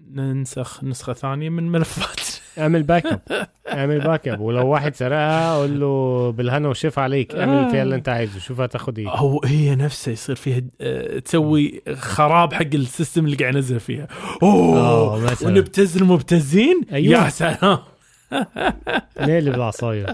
[0.02, 2.20] ننسخ نسخة ثانية من ملفات
[2.58, 3.22] اعمل backup
[3.72, 7.36] اعمل backup ولو واحد سرقها قول له بالهنا والشفا عليك.
[7.36, 8.40] اعمل فيها اللي انت عايزه.
[8.40, 9.10] شوف هتاخد إيه.
[9.18, 14.08] أو هي نفسها يصير فيها أه، تسوي خراب حق ال system اللي قاعد ينزل فيها.
[14.44, 15.20] أوه!
[15.32, 15.48] مثلا.
[15.50, 17.24] ونبتز المبتزين أيوة.
[17.26, 17.78] يا سلام!
[19.22, 20.06] نقلب العصايه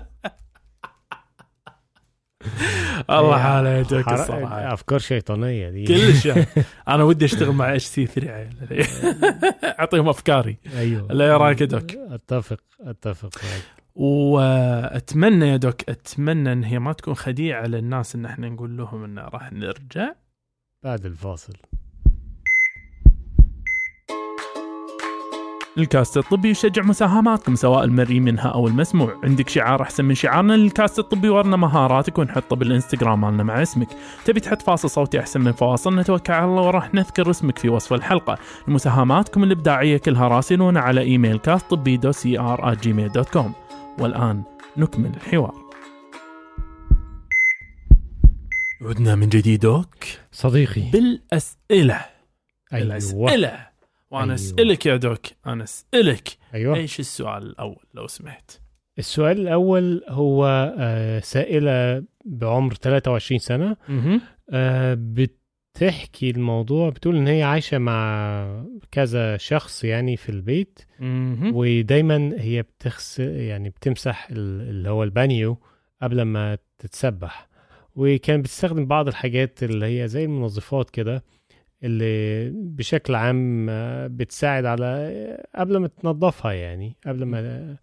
[3.10, 4.74] الله إيه، حاله يا الصراحة.
[4.74, 5.86] أفكار شيطانية دي.
[5.86, 6.26] كلش.
[6.26, 6.46] يعني.
[6.88, 8.50] أنا ودي أشتغل مع اتش سي 3 عيل.
[9.80, 10.58] أعطيهم أفكاري.
[10.78, 11.08] أيوه.
[11.12, 13.30] لا يا رايك يا دوك؟ أتفق أتفق.
[13.96, 19.20] وأتمنى يا دوك أتمنى إن هي ما تكون خديعة للناس إن إحنا نقول لهم إن
[19.20, 20.14] راح نرجع.
[20.84, 21.54] بعد الفاصل.
[25.78, 29.20] الكاست الطبي يشجع مساهماتكم سواء المرئي منها أو المسموع.
[29.24, 33.88] عندك شعار أحسن من شعارنا للكاست الطبي ورنا مهاراتك ونحطه بالإنستغرام مالنا مع اسمك.
[34.26, 37.94] تبي تحط فاصل صوتي أحسن من فواصل؟ نتوكل على الله وراح نذكر اسمك في وصف
[37.94, 38.38] الحلقة.
[38.68, 43.54] مساهماتكم الإبداعية كلها راسلونا على إيميل كاست طبي دو سي ار جيميل dot com
[44.00, 44.44] والآن
[44.78, 45.56] نكمل الحوار.
[48.82, 49.96] عدنا من جديد دوك
[50.32, 50.82] صديقي.
[50.92, 52.02] بالأسئلة.
[52.74, 52.86] أيوه.
[52.86, 53.75] الأسئلة.
[54.16, 54.36] وأنا أيوة.
[54.36, 56.76] اسالك يا دوك أنا اسالك أيوه.
[56.76, 58.52] إيش السؤال الأول لو سمحت؟
[59.00, 60.46] السؤال الأول هو
[60.80, 63.78] آه، سائلة بعمر 23 سنة.
[64.50, 70.80] آه، بتحكي الموضوع بتقول إن هي عايشة مع كذا شخص يعني في البيت.
[71.54, 75.58] ودايما هي بتغسل يعني بتمسح ال- اللي هو البانيو
[76.02, 77.48] قبل ما تتسبح.
[77.96, 81.24] وكان بتستخدم بعض الحاجات اللي هي زي المنظفات كده.
[81.84, 87.76] اللي بشكل عام آه، بتساعد على قبل ما تنظفها يعني قبل ما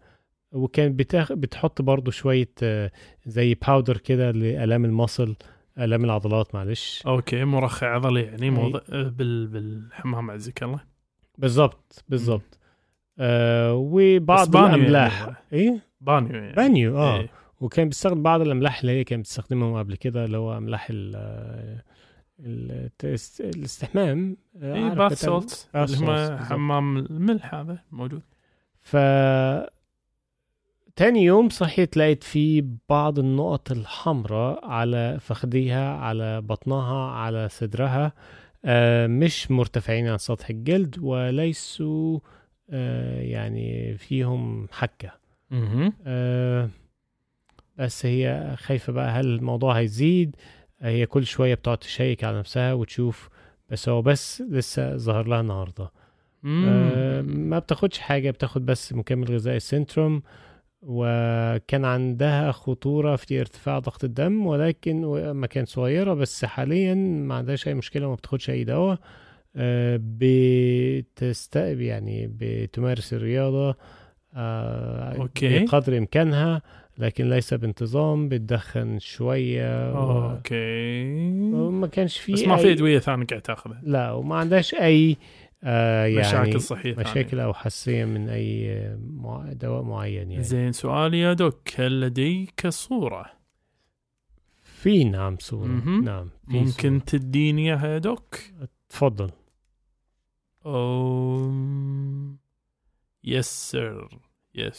[0.51, 1.33] وكان بتاخ...
[1.33, 2.91] بتحط برضو شوية آه،
[3.25, 5.35] زي powder كده لآلام المصل
[5.79, 7.03] آلام العضلات معلش.
[7.07, 8.49] okay مرخي عضلي يعني أي.
[8.49, 10.79] موضع بال بالحمام عزك الله.
[11.37, 12.59] بالظبط بالظبط
[13.19, 15.23] آه وبعض يعني الأملاح.
[15.23, 15.33] هو.
[15.53, 16.53] إيه؟ بانيو يعني.
[16.53, 17.19] بانيو آه.
[17.19, 17.29] إيه.
[17.61, 21.92] وكان بيستخدم بعض الأملاح اللي هي كانت بتستخدمهم قبل كده اللي هو أملاح ال التست-
[22.43, 26.37] الاستحمام اي bath salt اللي هم.
[26.37, 28.21] حمام الملح هذا موجود.
[28.81, 28.95] ف
[30.95, 38.13] تاني يوم صحيت لقيت فيه بعض النقط الحمراء على فخذيها على بطنها على صدرها
[38.65, 42.19] آه، مش مرتفعين عن سطح الجلد وليسوا
[42.69, 45.11] آه، يعني فيهم حكة.
[46.05, 46.69] آه،
[47.77, 50.35] بس هي خايفة بقى هل الموضوع هيزيد؟
[50.83, 53.29] هي كل شوية بتقعد تشيك على نفسها وتشوف
[53.69, 55.91] بس هو بس لسه ظهر لها النهارده.
[56.45, 60.23] آه، ما بتاخدش حاجة بتاخد بس مكمل غذائي سنتروم
[60.81, 67.67] وكان عندها خطورة في ارتفاع ضغط الدم ولكن ما كانت صغيرة بس حاليا ما عندهاش
[67.67, 68.99] أي مشكلة وما بتاخدش أي دواء.
[69.55, 73.75] آه، بتست يعني بتمارس الرياضة
[74.35, 75.65] آه، okay.
[75.65, 76.61] بقدر إمكانها.
[76.97, 81.03] لكن ليس بانتظام بتدخن شوية و- okay.
[81.53, 83.81] وما كانش في بس ما في أدوية ثانية قاعد تاخذها.
[83.83, 85.17] لا وما عندهاش أي
[85.63, 87.39] آه يعني مشاكل صحيه مشاكل.
[87.39, 88.77] أو حساسية من أي
[89.13, 90.43] مع- دواء معين يعني.
[90.43, 93.25] زين سؤالي يا دوك هل لديك صورة؟
[94.61, 95.67] في نعم صورة.
[95.67, 96.03] مهم.
[96.03, 97.19] نعم في ممكن صورة.
[97.19, 98.35] تديني إياها يا دوك؟
[98.89, 99.31] تفضل
[100.65, 102.37] أم...
[103.23, 104.19] يس سر
[104.55, 104.75] يس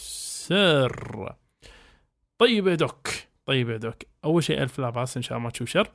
[0.49, 1.35] سر
[2.45, 3.09] طيب يا دوك
[3.47, 3.97] طيب يا دوك.
[4.25, 5.89] أول شيء ألف لا باس إن شاء الله ما تشوف شر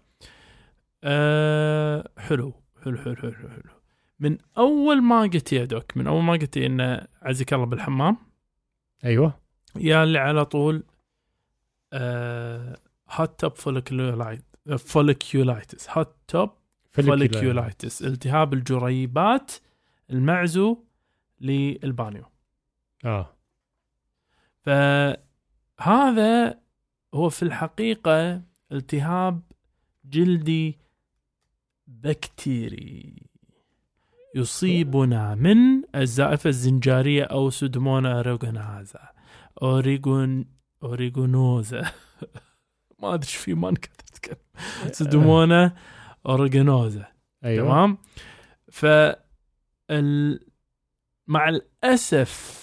[1.04, 3.72] أه حلو حلو حلو حلو حلو
[4.20, 8.18] من أول ما قلت يا دوك من أول ما قلت إن عزك الله بالحمام.
[9.06, 9.39] أيوه.
[9.76, 10.84] يا اللي على طول
[11.93, 12.78] أه
[13.09, 14.43] hot tub folliculit
[14.78, 16.49] folliculitis hot tub
[16.91, 19.52] folliculitis التهاب الجريبات
[20.10, 20.84] المعزو
[21.41, 22.26] للبانيو.
[23.06, 23.36] آه.
[25.80, 26.59] فهذا
[27.13, 29.41] هو في الحقيقة التهاب
[30.05, 30.80] جلدي
[31.88, 33.30] بكتيري.
[34.36, 35.57] يصيبنا من
[35.95, 39.09] الزائفة الزنجارية أو سودومونا أوريغونازا
[39.61, 40.45] أوريغون
[40.84, 41.82] أوريغونوزا.
[43.01, 44.38] ما أدري في ما نكتب
[44.91, 45.75] سودومونا
[46.25, 47.05] أوريغونوزا.
[47.45, 47.67] أيوه.
[47.67, 47.97] تمام؟
[48.71, 48.86] ف.
[51.27, 52.59] مع الأسف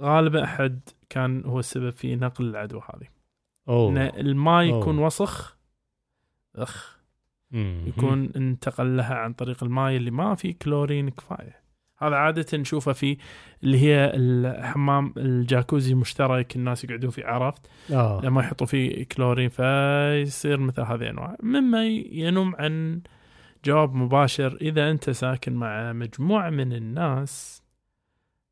[0.00, 0.80] غالبا أحد
[1.10, 3.06] كان هو السبب في نقل العدوى هذه.
[3.68, 4.20] إن أوه.
[4.20, 5.06] الماء يكون أوه.
[5.06, 5.58] وسخ
[6.56, 6.98] أخ
[7.50, 7.84] مم.
[7.86, 11.68] يكون انتقل لها عن طريق الماء اللي ما فيه كلورين كفاية.
[11.98, 13.16] هذا عادة نشوفه في
[13.62, 18.20] اللي هي الحمام الجاكوزي المشترك الناس يقعدون فيه عرفت؟ آه.
[18.24, 21.36] لما يحطوا فيه كلورين فيصير مثل هذه الأنواع.
[21.42, 23.00] مما ينم عن
[23.64, 27.62] جواب مباشر إذا أنت ساكن مع مجموعة من الناس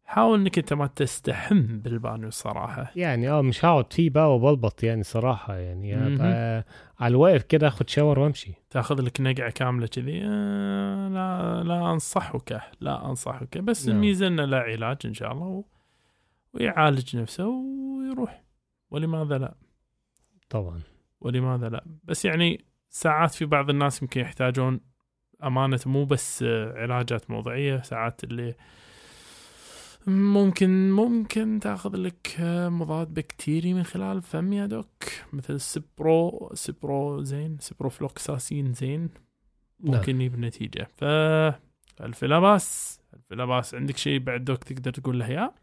[0.07, 5.03] حاول إنك أنت ما تستحم بالبانيو الصراحه يعني آه مش هقعد فيه بقى وبلبط يعني
[5.03, 5.97] صراحة يعني.
[5.97, 6.13] مهم.
[6.13, 6.65] ابقى
[7.01, 8.53] على الواقف كده آخد شاور وأمشي.
[8.71, 10.23] تاخذ لك نقعة كاملة كذي.
[10.25, 13.59] آه لا لا أنصحك لا أنصحك.
[13.59, 13.97] بس نعم.
[13.97, 15.65] الميزه إنه له علاج إن شاء الله و...
[16.53, 18.43] ويعالج نفسه ويروح.
[18.91, 19.55] ولماذا لا؟
[20.51, 20.81] طبعا.
[21.21, 24.81] ولماذا لا؟ بس يعني ساعات في بعض الناس يمكن يحتاجون
[25.45, 28.55] أمانة مو بس آه، علاجات موضعية ساعات اللي
[30.07, 37.23] ممكن ممكن تاخذ لك آه، مضاد بكتيري من خلال الفم يا دوك مثل cipro cipro
[37.23, 39.11] زين سبرو فلوكساسين زين
[39.81, 40.89] ممكن يجيب نتيجة.
[40.97, 41.05] ف
[42.01, 45.55] ألف لا باس ألف لا باس عندك شيء بعد دوك تقدر تقول له إياه؟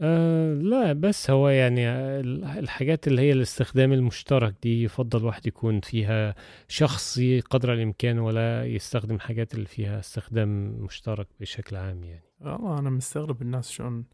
[0.00, 5.80] آه لا بس هو يعني ال- الحاجات اللي هي الاستخدام المشترك دي يفضل واحد يكون
[5.80, 6.34] فيها
[6.68, 12.22] شخصي قدر الإمكان ولا يستخدم الحاجات اللي فيها استخدام مشترك بشكل عام يعني.
[12.40, 14.04] والله أنا مستغرب الناس شلون.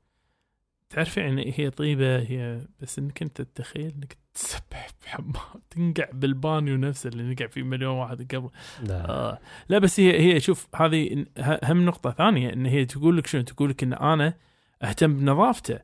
[0.90, 5.32] تعرف يعني هي طيبة هي بس إنك أنت تتخيل إنك تسبح بحمام
[5.70, 8.50] تنقع بالبانيو نفسه اللي نقع فيه مليون واحد قبل.
[8.82, 9.38] لا آه.
[9.68, 11.24] لا بس هي هي شوف هذه
[11.64, 14.34] هم نقطة ثانية إن هي تقول لك شنو؟ تقول لك إن أنا
[14.84, 15.80] اهتم بنظافته.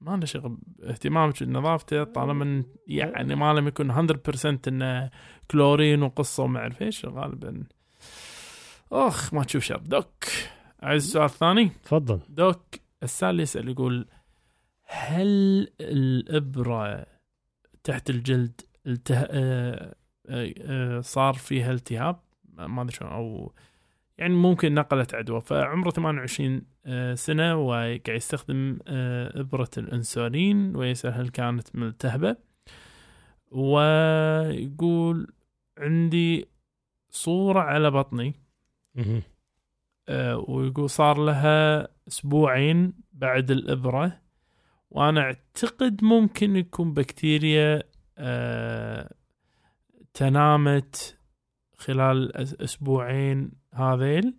[0.00, 5.10] ما له شغل اهتمامك بنظافته طالما يعني ما لم يكن 100% إنه
[5.50, 7.64] كلورين وقصة وما أعرف إيش غالبا.
[8.92, 9.78] أخ ما تشوف شر.
[9.78, 10.24] دوك
[10.82, 11.70] عايز السؤال الثاني.
[11.84, 12.20] تفضل.
[12.28, 12.64] دوك
[13.02, 14.06] السائل يسأل يقول
[14.84, 17.06] هل الإبرة
[17.84, 19.16] تحت الجلد الته...
[19.16, 19.94] آه،
[20.28, 22.20] آه، آه، صار فيها التهاب؟
[22.54, 23.52] ما أدري شلون أو
[24.20, 25.40] يعني ممكن نقلت عدوى.
[25.40, 32.36] فعمره 28 آه، سنة وقاعد يستخدم آه، إبرة الأنسولين ويسأل هل كانت ملتهبة.
[33.50, 35.32] ويقول
[35.78, 36.48] عندي
[37.10, 38.34] صورة على بطني.
[40.08, 44.20] آه، ويقول صار لها أسبوعين بعد الإبرة.
[44.90, 47.82] وأنا أعتقد ممكن يكون بكتيريا
[50.14, 51.18] تنامت
[51.78, 54.34] خلال أسبوعين هذيل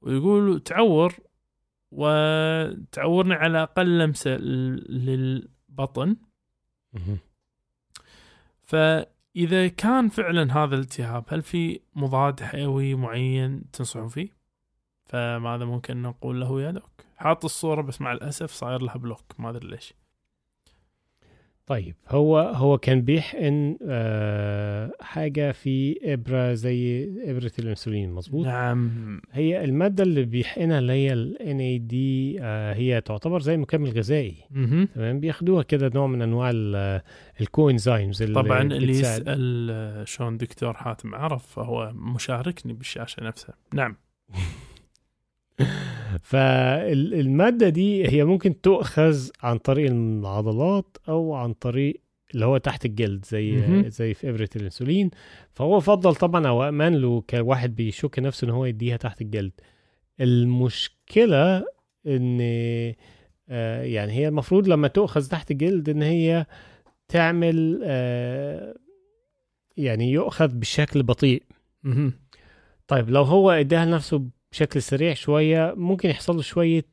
[0.00, 1.14] ويقول تعور
[1.90, 6.16] وتعورني على أقل لمسة للبطن.
[8.62, 14.28] فإذا كان فعلا هذا الالتهاب هل في مضاد حيوي معين تنصحون فيه؟
[15.06, 19.50] فماذا ممكن نقول له يا دوك؟ حاط الصورة بس مع الأسف صاير لها بلوك ما
[19.50, 19.94] أدري ليش.
[21.68, 28.90] طيب هو هو كان بيحقن آه حاجة في إبرة زي إبرة الأنسولين مظبوط نعم
[29.32, 31.94] هي المادة اللي بيحقنها اللي هي ال NAD
[32.42, 34.36] آه هي تعتبر زي مكمل غذائي.
[34.94, 36.50] تمام بياخدوها كده نوع من أنواع
[37.40, 43.54] الكوينزايمز طبعا اللي يسأل آه، شلون دكتور حاتم عرف فهو مشاركني بالشاشة نفسها.
[43.74, 43.96] نعم.
[46.22, 52.00] فالمادة دي هي ممكن تؤخذ عن طريق العضلات أو عن طريق
[52.34, 53.58] اللي هو تحت الجلد زي.
[53.90, 55.10] زي في إبرة الإنسولين
[55.54, 59.52] فهو فضل طبعا أو أمان له كواحد بيشك نفسه إن هو يديها تحت الجلد
[60.20, 61.64] المشكلة
[62.06, 62.38] إن
[63.50, 66.46] آه، يعني هي المفروض لما تؤخذ تحت الجلد إن هي
[67.08, 68.74] تعمل آه،
[69.76, 71.42] يعني يؤخذ بشكل بطيء.
[72.86, 74.22] طيب لو هو اداها لنفسه
[74.52, 76.84] بشكل سريع شوية ممكن يحصل له شوية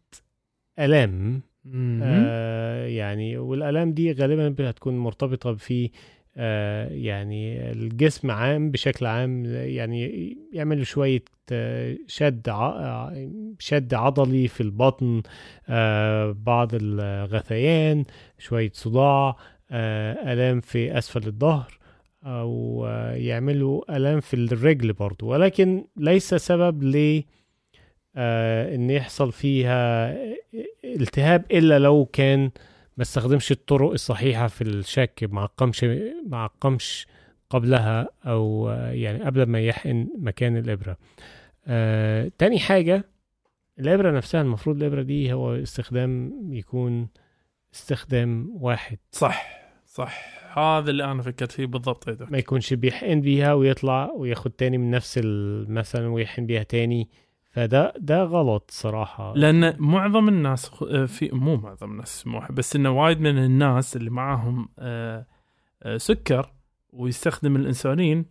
[0.80, 2.02] ألام مهم.
[2.04, 5.90] آه يعني والآلام دي غالبا هتكون مرتبطة في
[6.38, 13.14] آه يعني الجسم عام بشكل عام يعني يعمل له شوية آه، شد ع-
[13.60, 15.22] شد عضلي في البطن
[15.70, 18.04] آه بعض الغثيان
[18.38, 19.36] شوية صداع
[19.72, 21.78] آه آلام في أسفل الظهر
[22.24, 27.24] أو آه، يعملوا آلام في الرجل برضو ولكن ليس سبب ل
[28.18, 30.14] إن يحصل فيها
[30.84, 32.52] التهاب إلا لو كان
[32.98, 35.84] ما استخدمش الطرق الصحيحة في الشك ما عقمش
[36.28, 37.08] ما عقمش
[37.50, 40.98] قبلها أو آه، يعني قبل ما يحقن مكان الإبرة.
[41.68, 43.06] آه، تاني حاجة
[43.80, 47.08] الإبرة نفسها المفروض الإبرة دي هو استخدام يكون
[47.74, 48.98] استخدام واحد.
[49.12, 50.36] صح صح.
[50.58, 54.92] هذا اللي أنا فكرت فيه بالضبط دكتور ما يكونش بيحقن بيها ويطلع وياخد تاني من
[54.92, 55.20] نفس
[55.68, 57.10] مثلا ويحقن بيها تاني
[57.56, 62.90] فده ده غلط صراحة لأن معظم الناس خ- في مو معظم الناس مو بس إنه
[62.90, 65.26] وايد من الناس اللي معاهم آه،
[65.84, 66.52] آه، سكر
[66.94, 68.26] ويستخدم الإنسولين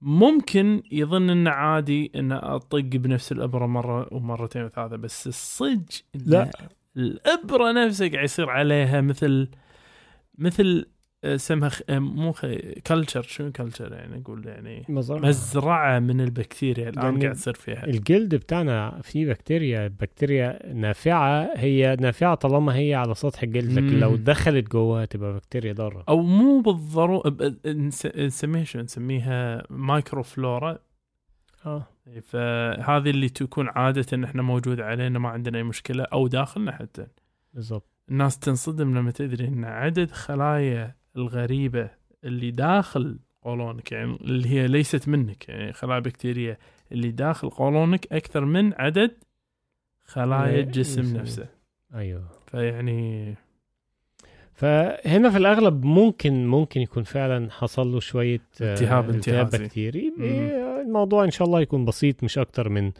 [0.00, 5.82] ممكن يظن إنه عادي إنه أطق بنفس الإبرة مرة ومرتين وثلاثة بس الصج
[6.14, 6.50] لا.
[6.96, 9.48] الإبرة نفسها قاعد يصير عليها مثل
[10.38, 10.86] مثل
[11.24, 11.80] آه، سمها خ...
[11.90, 12.34] آه، مو
[12.86, 15.20] culture شنو culture يعني؟ أقول يعني مزرعة.
[15.28, 17.86] مزرعة من البكتيريا الان يعني قاعد تصير فيها.
[17.86, 19.88] الجلد بتاعنا فيه بكتيريا.
[19.88, 21.50] بكتيريا نافعة.
[21.56, 24.00] هي نافعة طالما هي على سطح الجلد لكن مم.
[24.00, 26.04] لو دخلت جوه تبقى بكتيريا ضارة.
[26.08, 30.78] أو مو بالضرورة ب- نس- نسميها شو نسميها microflora
[31.66, 31.86] آه.
[32.22, 37.06] فهذه اللي تكون عادة ان إحنا موجوده علينا ما عندنا أي مشكلة أو داخلنا حتى.
[37.54, 41.90] بالظبط الناس تنصدم لما تدري إن عدد خلايا الغريبة
[42.24, 46.58] اللي داخل قولونك يعني اللي هي ليست منك يعني خلايا بكتيريا
[46.92, 49.10] اللي داخل قولونك أكثر من عدد
[50.04, 51.46] خلايا لا، الجسم يس- نفسه
[51.94, 53.34] أيوه فيعني
[54.54, 59.46] فهنا في الأغلب ممكن ممكن يكون فعلا حصل له شوية آه، التهاب التهاب.
[59.50, 60.12] بكتيري.
[60.20, 62.92] إيه، الموضوع إن شاء الله يكون بسيط مش أكتر من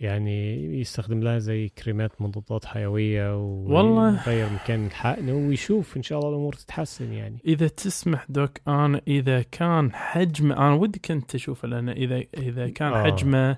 [0.00, 4.12] يعني يستخدم لها زي كريمات مضادات حيوية والله.
[4.28, 9.42] ويغير مكان الحقن ويشوف إن شاء الله الأمور تتحسن يعني إذا تسمح دوك أنا إذا
[9.42, 13.04] كان حجمه أنا ودي كنت أشوفه لأن إذا إذا كان آه.
[13.04, 13.56] حجمه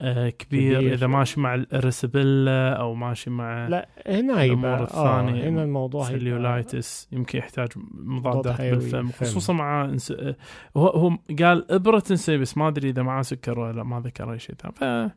[0.00, 0.94] آه كبير, كبير.
[0.94, 5.64] إذا ماشي مع ال erysipelas أو ماشي مع لا هنا الأمور هيبقى الثانية آه هنا
[5.64, 9.10] الموضوع cellulitis يمكن يحتاج مضادات بالفم.
[9.10, 10.10] خصوصا مع انس...
[10.10, 10.36] آه،
[10.76, 14.38] هو هو قال إبرة انسولين بس ما أدري إذا معاه سكر ولا ما ذكر أي
[14.38, 15.14] شيء ثاني ف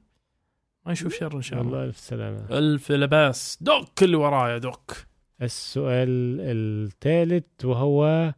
[0.87, 1.71] ما يشوف شر إن شاء الله.
[1.71, 2.47] والله ألف سلامة.
[2.51, 3.57] ألف لا باس.
[3.61, 4.97] دوك اللي ورايا دوك.
[5.41, 8.33] السؤال الثالث وهو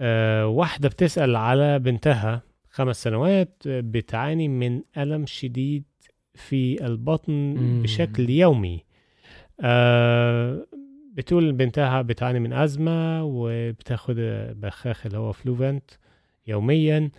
[0.00, 5.84] آه واحدة بتسأل على بنتها خمس سنوات بتعاني من ألم شديد
[6.34, 7.82] في البطن مم.
[7.82, 8.84] بشكل يومي.
[9.60, 10.66] آه
[11.14, 14.16] بتقول بنتها بتعاني من أزمة وبتاخد
[14.56, 15.90] بخاخ اللي هو فلوفنت
[16.46, 17.10] يوميا.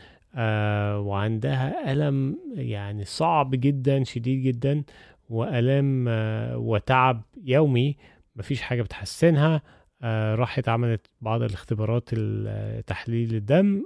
[1.00, 4.84] وعندها ألم يعني صعب جدا شديد جدا
[5.30, 7.98] وألم آه وتعب يومي
[8.36, 9.62] مفيش حاجة بتحسنها.
[10.02, 13.84] آه راحت عملت بعض الاختبارات ال- تحليل الدم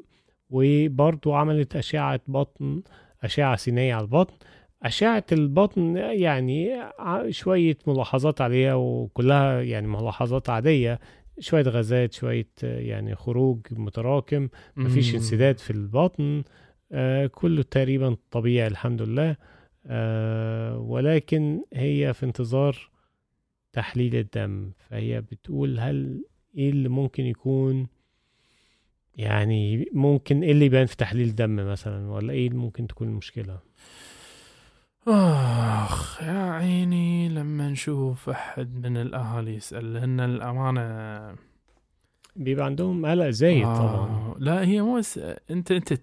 [0.50, 2.82] وبرضو عملت أشعة بطن
[3.24, 4.34] أشعة سينية على البطن.
[4.84, 6.80] أشعة البطن يعني
[7.30, 11.00] شوية ملاحظات عليها وكلها يعني ملاحظات عادية.
[11.40, 15.16] شوية غازات شوية آه، يعني خروج متراكم مفيش.
[15.16, 16.44] انسداد في البطن
[16.92, 19.36] آه كله تقريبا طبيعي الحمد لله
[19.86, 22.90] آه ولكن هي في انتظار
[23.74, 24.72] تحليل الدم.
[24.90, 26.26] فهي بتقول هل
[26.58, 27.88] إيه اللي ممكن يكون
[29.16, 33.60] يعني ممكن إيه اللي يبان في تحليل الدم مثلا؟ ولا إيه اللي ممكن تكون المشكلة؟
[35.08, 41.36] آخ يا عيني لما نشوف أحد من الاهالي يسأل لأن الأمانة.
[42.36, 43.76] بيبقى عندهم قلق زايد طبعا.
[43.78, 45.18] آه لا هي مو س...
[45.52, 45.94] أنت أنت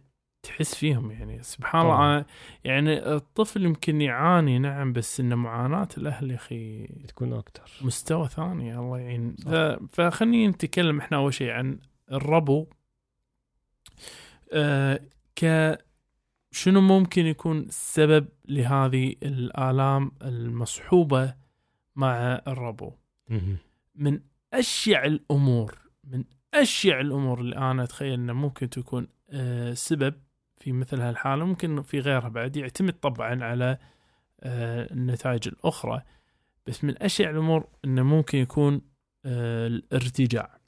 [0.43, 2.15] تحس فيهم يعني سبحان طبعاً.
[2.15, 2.25] الله
[2.65, 7.71] يعني الطفل يمكن يعاني نعم بس إن معاناة الأهل يا أخي بتكون أكتر.
[7.83, 9.37] مستوى ثاني الله يعين.
[9.37, 9.49] ف...
[9.93, 11.79] فخلينا نتكلم إحنا أول شيء عن
[12.13, 12.67] الربو.
[14.53, 15.01] آه
[15.37, 15.45] ك
[16.51, 21.35] شنو ممكن يكون السبب لهذه الآلام المصحوبة
[21.97, 22.93] مع الربو.
[23.95, 24.21] من
[24.53, 26.25] أشيع الأمور من
[26.55, 30.15] أشيع الأمور اللي أنا أتخيل أنه ممكن تكون آه، سبب
[30.57, 33.79] في مثل هالحالة ممكن في غيرها بعد يعتمد طبعا على
[34.41, 36.03] آه، النتائج الأخرى.
[36.67, 38.81] بس من أشيع الأمور أنه ممكن يكون
[39.25, 40.59] آه، الارتجاع.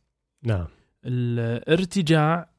[0.43, 0.67] نعم.
[1.05, 2.50] الارتجاع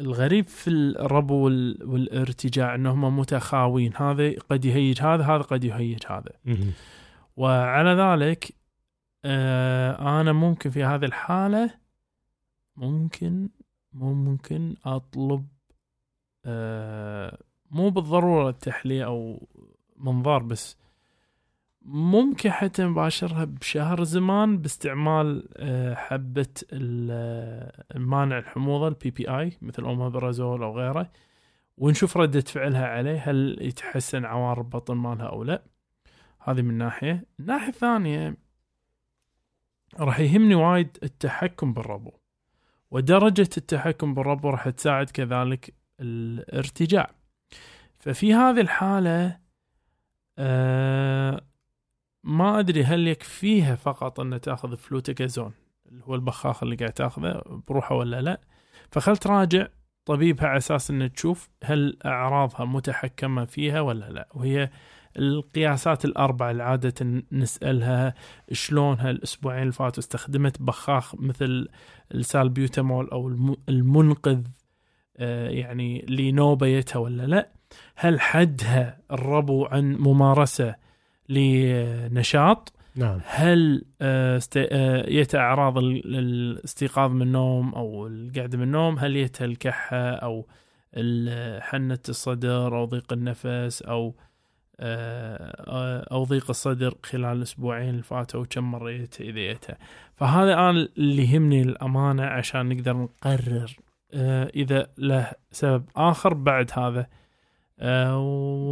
[0.00, 6.32] الغريب في الربو وال- والارتجاع انهم متخاوين هذا قد يهيج هذا هذا قد يهيج هذا.
[7.36, 8.54] وعلى ذلك
[9.24, 11.70] آه أنا ممكن في هذه الحالة
[12.76, 13.48] ممكن
[13.92, 15.46] ممكن أطلب
[16.44, 17.38] آه
[17.70, 19.48] مو بالضرورة تحليل أو
[19.96, 20.76] منظار بس
[21.84, 30.62] ممكن حتى نباشرها بشهر زمان باستعمال آه، حبة ال- المانع الحموضة ال PPI مثل اومابرازول
[30.62, 31.10] أو غيره
[31.78, 35.62] ونشوف ردة فعلها عليه هل يتحسن عوارض البطن مالها أو لا.
[36.40, 37.24] هذه من ناحية.
[37.40, 38.36] الناحية الثانية
[40.00, 42.12] راح يهمني وايد التحكم بالربو
[42.90, 47.10] ودرجة التحكم بالربو راح تساعد كذلك الارتجاع.
[47.98, 49.38] ففي هذه الحالة
[50.38, 51.40] آه
[52.24, 55.52] ما أدري هل يكفيها فقط أن تأخذ فلوتيكازون
[55.88, 58.40] اللي هو البخاخ اللي قاعد تأخذه بروحه ولا لا.
[58.92, 59.66] فخل تراجع
[60.04, 64.28] طبيبها على أساس ان تشوف هل أعراضها متحكمة فيها ولا لا.
[64.34, 64.70] وهي
[65.18, 68.14] القياسات الاربعه اللي عادة نسألها
[68.52, 71.68] شلونها الأسبوعين اللي فاتوا استخدمت بخاخ مثل
[72.14, 74.42] السالبيوتامول أو الم- المنقذ
[75.16, 77.48] آه، يعني لنوبيتها ولا لا.
[77.96, 80.74] هل حدها الربو عن ممارسة
[81.30, 82.72] لنشاط.
[82.96, 83.20] نعم.
[83.24, 89.16] هل آه، است- آه، يتا أعراض ال- الاستيقاظ من النوم أو القعده من النوم؟ هل
[89.16, 90.46] يتا الكحة أو
[91.60, 94.14] حنه الصدر أو ضيق النفس أو
[94.82, 99.74] آه، أو ضيق الصدر خلال الاسبوعين اللي فاتوا وكم مرة إذا يتا
[100.16, 103.76] فهذا أنا اللي يهمني الامانه عشان نقدر نقرر
[104.14, 107.06] آه، إذا له سبب آخر بعد هذا آه،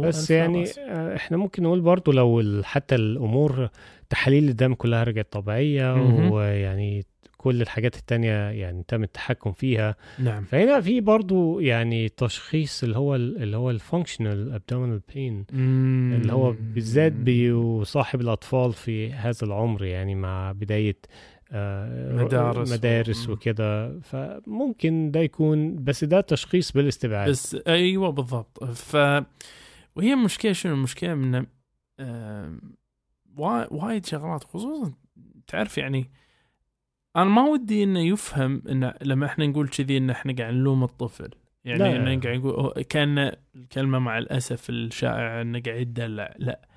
[0.01, 0.77] بس ألف يعني لا بأس.
[0.79, 3.69] آه، إحنا ممكن نقول برضو لو حتى الأمور
[4.09, 5.93] تحاليل الدم كلها رجعت طبيعية.
[6.31, 7.05] ويعني
[7.37, 13.15] كل الحاجات التانية يعني تم التحكم فيها نعم فهنا في برضو يعني تشخيص اللي هو
[13.15, 15.45] اللي هو ال functional abdominal pain
[16.13, 23.29] اللي هو بالذات بيصاحب الأطفال في هذا العمر يعني مع بداية آه، مدارس مدارس.
[23.29, 27.29] وكده فممكن ده يكون بس ده تشخيص بالاستبعاد.
[27.29, 28.63] بس أيوه بالضبط.
[28.63, 28.95] ف
[29.95, 31.45] وهي المشكلة شنو؟ المشكلة من
[33.71, 34.93] وايد شغلات خصوصا
[35.47, 36.09] تعرف يعني
[37.15, 41.29] أنا ما ودي إنه يفهم إن لما إحنا نقول كذي إن إحنا قاعد نلوم الطفل.
[41.65, 41.95] يعني.
[41.97, 46.33] إنه قاعد نقول هو- كان الكلمة مع الأسف الشائعه إنه قاعد يدلع.
[46.37, 46.68] لا.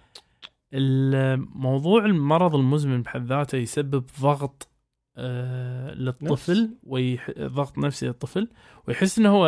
[0.72, 4.68] الموضوع المرض المزمن بحد ذاته يسبب ضغط
[5.16, 8.48] آه للطفل وضغط نفسي للطفل
[8.88, 9.46] ويحس إنه هو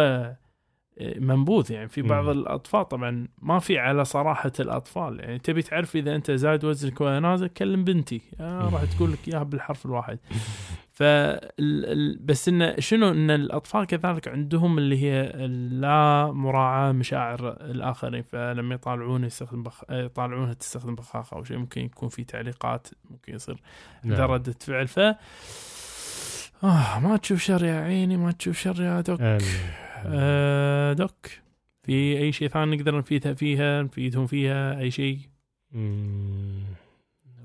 [0.98, 1.72] آه، منبوذ.
[1.72, 2.30] يعني في بعض مم.
[2.30, 5.20] الأطفال طبعا ما في على صراحة الأطفال.
[5.20, 8.22] يعني تبي تعرف إذا أنت زايد وزنك ولا نازل كلم بنتي.
[8.40, 10.18] آه راح تقول لك إياها بالحرف الواحد.
[10.94, 11.02] ف
[12.20, 15.32] بس انه شنو إن الأطفال كذلك عندهم اللي هي
[15.70, 19.84] لا مراعاة مشاعر الآخرين فلما يطالعون يستخدم بخ...
[19.90, 23.60] يطالعونها تستخدم بخاخة أو شيء ممكن يكون في تعليقات ممكن يصير
[24.04, 24.30] نعم.
[24.30, 24.88] ردة فعل.
[24.88, 24.98] ف
[26.64, 29.20] آه ما تشوف شر يا عيني ما تشوف شر يا دوك.
[29.20, 29.40] آمين.
[30.06, 31.26] آه دوك.
[31.82, 35.18] في أي شيء ثاني نقدر نفيدها فيها نفيدهم فيها؟ أي شيء؟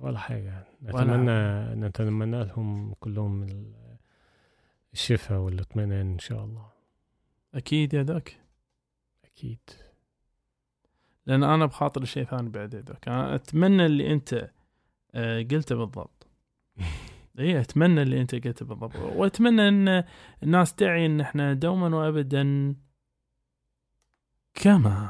[0.02, 3.98] ولا ولا نتمنى نتمنى لهم كلهم ال-
[4.94, 6.66] الشفاء والإطمئنان إن شاء الله.
[7.56, 8.30] أكيد يا دوك.
[9.26, 9.60] أكيد.
[11.26, 13.08] لأن أنا بخاطر شيء ثاني بعد يا دوك.
[13.08, 14.50] أنا أتمنى اللي أنت
[15.16, 16.28] آه قلته بالضبط.
[17.40, 18.96] اي أتمنى اللي أنت قلته بالضبط.
[18.96, 20.04] وأتمنى إن
[20.44, 22.76] الناس تعي إن إحنا دوما وابدا
[24.54, 25.10] كما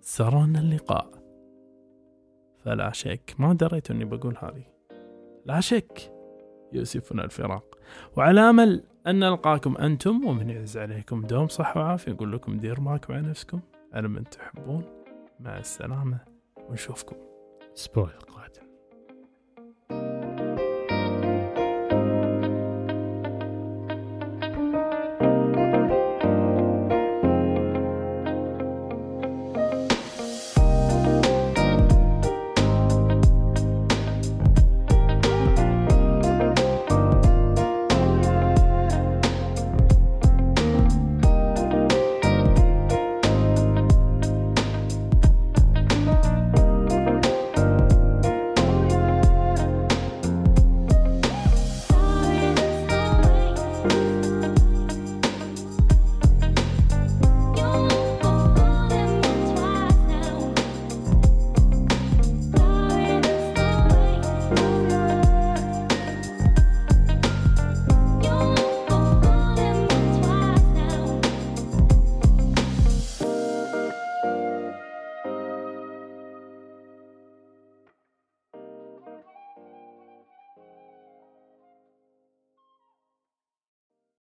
[0.00, 1.23] سرنا اللقاء.
[2.64, 3.34] فلا شك.
[3.38, 4.64] ما دريت إني بقول هذه.
[5.46, 6.12] لا شك.
[6.72, 7.78] يؤسفنا الفراق.
[8.16, 13.14] وعلى أمل أن نلقاكم أنتم ومن يعز عليكم دوم صحة وعافية نقول لكم دير معكم
[13.14, 13.60] على نفسكم.
[13.92, 14.84] على من تحبون.
[15.40, 16.18] مع السلامة.
[16.68, 17.16] ونشوفكم.
[17.76, 18.33] القادم